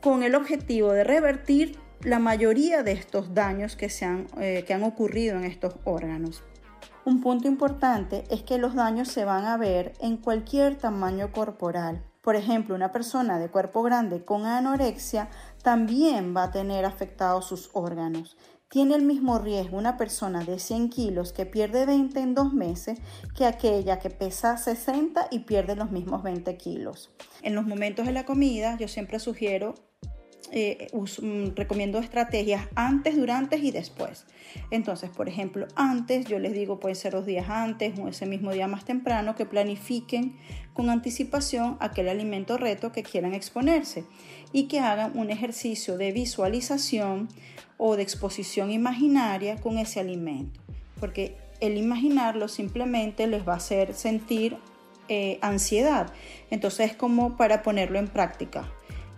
con 0.00 0.22
el 0.22 0.34
objetivo 0.34 0.92
de 0.92 1.04
revertir 1.04 1.78
la 2.02 2.18
mayoría 2.18 2.82
de 2.82 2.92
estos 2.92 3.34
daños 3.34 3.74
que, 3.74 3.88
se 3.88 4.04
han, 4.04 4.26
eh, 4.40 4.64
que 4.66 4.74
han 4.74 4.84
ocurrido 4.84 5.36
en 5.36 5.44
estos 5.44 5.74
órganos. 5.84 6.44
Un 7.04 7.20
punto 7.20 7.48
importante 7.48 8.24
es 8.30 8.42
que 8.42 8.58
los 8.58 8.74
daños 8.74 9.08
se 9.08 9.24
van 9.24 9.46
a 9.46 9.56
ver 9.56 9.94
en 10.00 10.18
cualquier 10.18 10.76
tamaño 10.76 11.32
corporal. 11.32 12.04
Por 12.22 12.36
ejemplo, 12.36 12.74
una 12.74 12.92
persona 12.92 13.38
de 13.38 13.48
cuerpo 13.48 13.82
grande 13.82 14.24
con 14.24 14.44
anorexia 14.44 15.30
también 15.62 16.34
va 16.36 16.44
a 16.44 16.50
tener 16.50 16.84
afectados 16.84 17.46
sus 17.46 17.70
órganos. 17.72 18.36
Tiene 18.70 18.94
el 18.96 19.02
mismo 19.02 19.38
riesgo 19.38 19.78
una 19.78 19.96
persona 19.96 20.44
de 20.44 20.58
100 20.58 20.90
kilos 20.90 21.32
que 21.32 21.46
pierde 21.46 21.86
20 21.86 22.20
en 22.20 22.34
dos 22.34 22.52
meses 22.52 22.98
que 23.34 23.46
aquella 23.46 23.98
que 23.98 24.10
pesa 24.10 24.58
60 24.58 25.28
y 25.30 25.40
pierde 25.40 25.74
los 25.74 25.90
mismos 25.90 26.22
20 26.22 26.54
kilos. 26.58 27.10
En 27.42 27.54
los 27.54 27.66
momentos 27.66 28.04
de 28.04 28.12
la 28.12 28.26
comida 28.26 28.76
yo 28.78 28.86
siempre 28.86 29.20
sugiero 29.20 29.74
eh, 30.50 30.88
mm, 30.92 31.56
recomiendo 31.56 31.98
estrategias 31.98 32.68
antes, 32.74 33.16
durante 33.16 33.58
y 33.58 33.70
después. 33.70 34.24
Entonces, 34.70 35.10
por 35.10 35.28
ejemplo, 35.28 35.66
antes, 35.74 36.26
yo 36.26 36.38
les 36.38 36.54
digo, 36.54 36.80
puede 36.80 36.94
ser 36.94 37.12
dos 37.12 37.26
días 37.26 37.50
antes 37.50 37.98
o 37.98 38.08
ese 38.08 38.24
mismo 38.24 38.52
día 38.52 38.66
más 38.66 38.84
temprano, 38.86 39.34
que 39.34 39.44
planifiquen 39.44 40.38
con 40.72 40.88
anticipación 40.88 41.76
aquel 41.80 42.08
alimento 42.08 42.56
reto 42.56 42.92
que 42.92 43.02
quieran 43.02 43.34
exponerse 43.34 44.04
y 44.52 44.64
que 44.64 44.80
hagan 44.80 45.12
un 45.18 45.30
ejercicio 45.30 45.96
de 45.96 46.12
visualización 46.12 47.28
o 47.76 47.96
de 47.96 48.02
exposición 48.02 48.70
imaginaria 48.70 49.56
con 49.56 49.78
ese 49.78 50.00
alimento. 50.00 50.60
Porque 51.00 51.36
el 51.60 51.76
imaginarlo 51.76 52.48
simplemente 52.48 53.26
les 53.26 53.46
va 53.46 53.54
a 53.54 53.56
hacer 53.56 53.94
sentir 53.94 54.56
eh, 55.08 55.38
ansiedad. 55.42 56.12
Entonces 56.50 56.90
es 56.90 56.96
como 56.96 57.36
para 57.36 57.62
ponerlo 57.62 57.98
en 57.98 58.08
práctica 58.08 58.70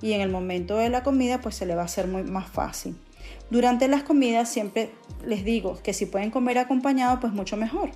y 0.02 0.12
en 0.12 0.20
el 0.20 0.30
momento 0.30 0.76
de 0.76 0.88
la 0.88 1.02
comida 1.02 1.40
pues 1.40 1.56
se 1.56 1.66
le 1.66 1.74
va 1.74 1.82
a 1.82 1.86
hacer 1.86 2.06
muy 2.06 2.22
más 2.22 2.48
fácil. 2.48 2.96
Durante 3.50 3.88
las 3.88 4.02
comidas 4.02 4.48
siempre 4.48 4.90
les 5.26 5.44
digo 5.44 5.80
que 5.82 5.92
si 5.92 6.06
pueden 6.06 6.30
comer 6.30 6.58
acompañado 6.58 7.20
pues 7.20 7.32
mucho 7.32 7.56
mejor. 7.56 7.90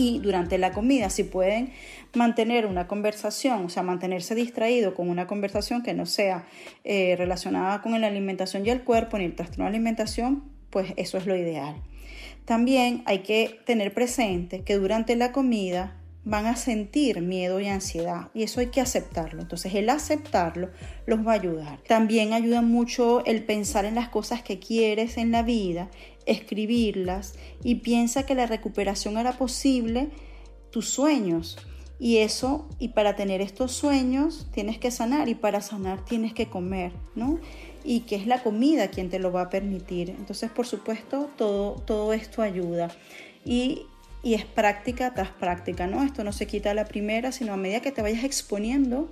Y 0.00 0.18
durante 0.18 0.56
la 0.56 0.72
comida 0.72 1.10
si 1.10 1.24
pueden 1.24 1.72
mantener 2.14 2.64
una 2.64 2.88
conversación, 2.88 3.66
o 3.66 3.68
sea, 3.68 3.82
mantenerse 3.82 4.34
distraído 4.34 4.94
con 4.94 5.10
una 5.10 5.26
conversación 5.26 5.82
que 5.82 5.92
no 5.92 6.06
sea 6.06 6.46
eh, 6.84 7.16
relacionada 7.18 7.82
con 7.82 8.00
la 8.00 8.06
alimentación 8.06 8.64
y 8.64 8.70
el 8.70 8.82
cuerpo 8.82 9.18
ni 9.18 9.26
el 9.26 9.34
trastorno 9.34 9.64
de 9.64 9.70
alimentación, 9.70 10.42
pues 10.70 10.94
eso 10.96 11.18
es 11.18 11.26
lo 11.26 11.36
ideal. 11.36 11.76
También 12.46 13.02
hay 13.04 13.18
que 13.18 13.60
tener 13.66 13.92
presente 13.92 14.62
que 14.62 14.76
durante 14.76 15.16
la 15.16 15.32
comida 15.32 15.98
van 16.24 16.46
a 16.46 16.56
sentir 16.56 17.20
miedo 17.20 17.60
y 17.60 17.68
ansiedad 17.68 18.28
y 18.32 18.42
eso 18.42 18.60
hay 18.60 18.68
que 18.68 18.80
aceptarlo. 18.80 19.42
Entonces 19.42 19.74
el 19.74 19.90
aceptarlo 19.90 20.70
los 21.04 21.26
va 21.26 21.32
a 21.32 21.34
ayudar. 21.34 21.80
También 21.86 22.32
ayuda 22.32 22.62
mucho 22.62 23.22
el 23.26 23.44
pensar 23.44 23.84
en 23.84 23.96
las 23.96 24.08
cosas 24.08 24.42
que 24.42 24.58
quieres 24.58 25.18
en 25.18 25.30
la 25.30 25.42
vida 25.42 25.90
escribirlas 26.30 27.34
y 27.62 27.76
piensa 27.76 28.24
que 28.24 28.34
la 28.34 28.46
recuperación 28.46 29.18
era 29.18 29.32
posible 29.32 30.10
tus 30.70 30.88
sueños. 30.88 31.58
Y 31.98 32.18
eso, 32.18 32.66
y 32.78 32.88
para 32.88 33.14
tener 33.14 33.42
estos 33.42 33.72
sueños 33.72 34.46
tienes 34.54 34.78
que 34.78 34.90
sanar 34.90 35.28
y 35.28 35.34
para 35.34 35.60
sanar 35.60 36.02
tienes 36.02 36.32
que 36.32 36.46
comer, 36.46 36.92
¿no? 37.14 37.38
Y 37.84 38.00
que 38.00 38.16
es 38.16 38.26
la 38.26 38.42
comida 38.42 38.88
quien 38.88 39.10
te 39.10 39.18
lo 39.18 39.32
va 39.32 39.42
a 39.42 39.50
permitir. 39.50 40.10
Entonces, 40.10 40.50
por 40.50 40.66
supuesto, 40.66 41.28
todo, 41.36 41.74
todo 41.74 42.14
esto 42.14 42.40
ayuda. 42.40 42.88
Y, 43.44 43.82
y 44.22 44.32
es 44.32 44.46
práctica 44.46 45.12
tras 45.12 45.30
práctica, 45.30 45.86
¿no? 45.86 46.02
Esto 46.02 46.24
no 46.24 46.32
se 46.32 46.46
quita 46.46 46.70
a 46.70 46.74
la 46.74 46.86
primera, 46.86 47.32
sino 47.32 47.52
a 47.52 47.58
medida 47.58 47.80
que 47.80 47.92
te 47.92 48.00
vayas 48.00 48.24
exponiendo, 48.24 49.10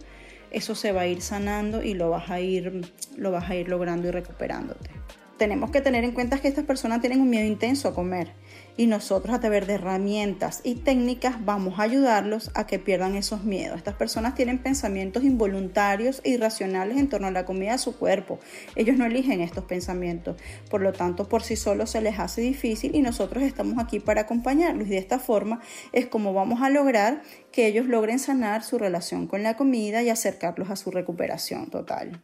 eso 0.50 0.74
se 0.74 0.92
va 0.92 1.02
a 1.02 1.06
ir 1.06 1.20
sanando 1.20 1.82
y 1.82 1.92
lo 1.92 2.08
vas 2.08 2.30
a 2.30 2.40
ir, 2.40 2.90
lo 3.18 3.30
vas 3.32 3.50
a 3.50 3.56
ir 3.56 3.68
logrando 3.68 4.08
y 4.08 4.12
recuperándote 4.12 4.90
tenemos 5.38 5.70
que 5.70 5.80
tener 5.80 6.04
en 6.04 6.12
cuenta 6.12 6.38
que 6.38 6.48
estas 6.48 6.64
personas 6.64 7.00
tienen 7.00 7.20
un 7.20 7.30
miedo 7.30 7.46
intenso 7.46 7.88
a 7.88 7.94
comer 7.94 8.32
y 8.76 8.86
nosotros 8.86 9.34
a 9.34 9.40
través 9.40 9.66
de 9.66 9.74
herramientas 9.74 10.60
y 10.64 10.76
técnicas 10.76 11.44
vamos 11.44 11.78
a 11.78 11.82
ayudarlos 11.82 12.50
a 12.54 12.66
que 12.66 12.78
pierdan 12.78 13.16
esos 13.16 13.44
miedos. 13.44 13.78
Estas 13.78 13.94
personas 13.94 14.34
tienen 14.34 14.58
pensamientos 14.58 15.24
involuntarios 15.24 16.20
e 16.24 16.30
irracionales 16.30 16.96
en 16.96 17.08
torno 17.08 17.28
a 17.28 17.30
la 17.30 17.44
comida 17.44 17.72
de 17.72 17.78
su 17.78 17.96
cuerpo. 17.96 18.38
Ellos 18.76 18.96
no 18.96 19.06
eligen 19.06 19.40
estos 19.40 19.64
pensamientos, 19.64 20.36
por 20.70 20.80
lo 20.80 20.92
tanto 20.92 21.28
por 21.28 21.42
sí 21.42 21.56
solos 21.56 21.90
se 21.90 22.00
les 22.00 22.18
hace 22.18 22.40
difícil 22.40 22.94
y 22.94 23.00
nosotros 23.00 23.42
estamos 23.44 23.78
aquí 23.78 24.00
para 24.00 24.22
acompañarlos 24.22 24.88
de 24.88 24.98
esta 24.98 25.18
forma 25.18 25.60
es 25.92 26.06
como 26.06 26.32
vamos 26.32 26.62
a 26.62 26.70
lograr 26.70 27.22
que 27.52 27.66
ellos 27.66 27.86
logren 27.86 28.18
sanar 28.18 28.62
su 28.62 28.78
relación 28.78 29.26
con 29.26 29.42
la 29.42 29.56
comida 29.56 30.02
y 30.02 30.10
acercarlos 30.10 30.70
a 30.70 30.76
su 30.76 30.90
recuperación 30.90 31.70
total. 31.70 32.20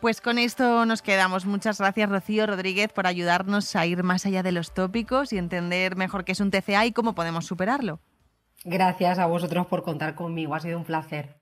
Pues 0.00 0.20
con 0.20 0.38
esto 0.38 0.86
nos 0.86 1.02
quedamos. 1.02 1.44
Muchas 1.44 1.78
gracias 1.78 2.08
Rocío 2.08 2.46
Rodríguez 2.46 2.92
por 2.92 3.08
ayudarnos 3.08 3.74
a 3.74 3.84
ir 3.84 4.04
más 4.04 4.26
allá 4.26 4.44
de 4.44 4.52
los 4.52 4.72
tópicos 4.72 5.32
y 5.32 5.38
entender 5.38 5.96
mejor 5.96 6.24
qué 6.24 6.32
es 6.32 6.40
un 6.40 6.52
TCA 6.52 6.86
y 6.86 6.92
cómo 6.92 7.14
podemos 7.14 7.46
superarlo. 7.46 7.98
Gracias 8.64 9.18
a 9.18 9.26
vosotros 9.26 9.66
por 9.66 9.82
contar 9.82 10.14
conmigo, 10.14 10.54
ha 10.54 10.60
sido 10.60 10.78
un 10.78 10.84
placer. 10.84 11.36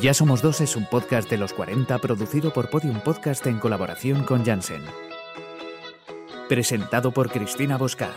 Ya 0.00 0.14
Somos 0.14 0.40
Dos 0.40 0.62
es 0.62 0.74
un 0.74 0.86
podcast 0.86 1.28
de 1.28 1.36
los 1.36 1.52
40 1.52 1.98
producido 1.98 2.50
por 2.50 2.70
Podium 2.70 3.00
Podcast 3.00 3.46
en 3.46 3.58
colaboración 3.58 4.24
con 4.24 4.42
Janssen. 4.42 4.82
Presentado 6.48 7.12
por 7.12 7.30
Cristina 7.30 7.76
Bosca. 7.76 8.08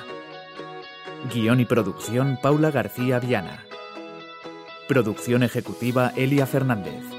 Guión 1.34 1.60
y 1.60 1.66
producción 1.66 2.40
Paula 2.42 2.72
García 2.72 3.20
Viana. 3.20 3.66
Producción 4.88 5.44
ejecutiva 5.44 6.14
Elia 6.16 6.46
Fernández. 6.46 7.15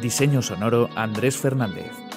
Diseño 0.00 0.40
sonoro 0.42 0.88
Andrés 0.96 1.36
Fernández. 1.36 2.11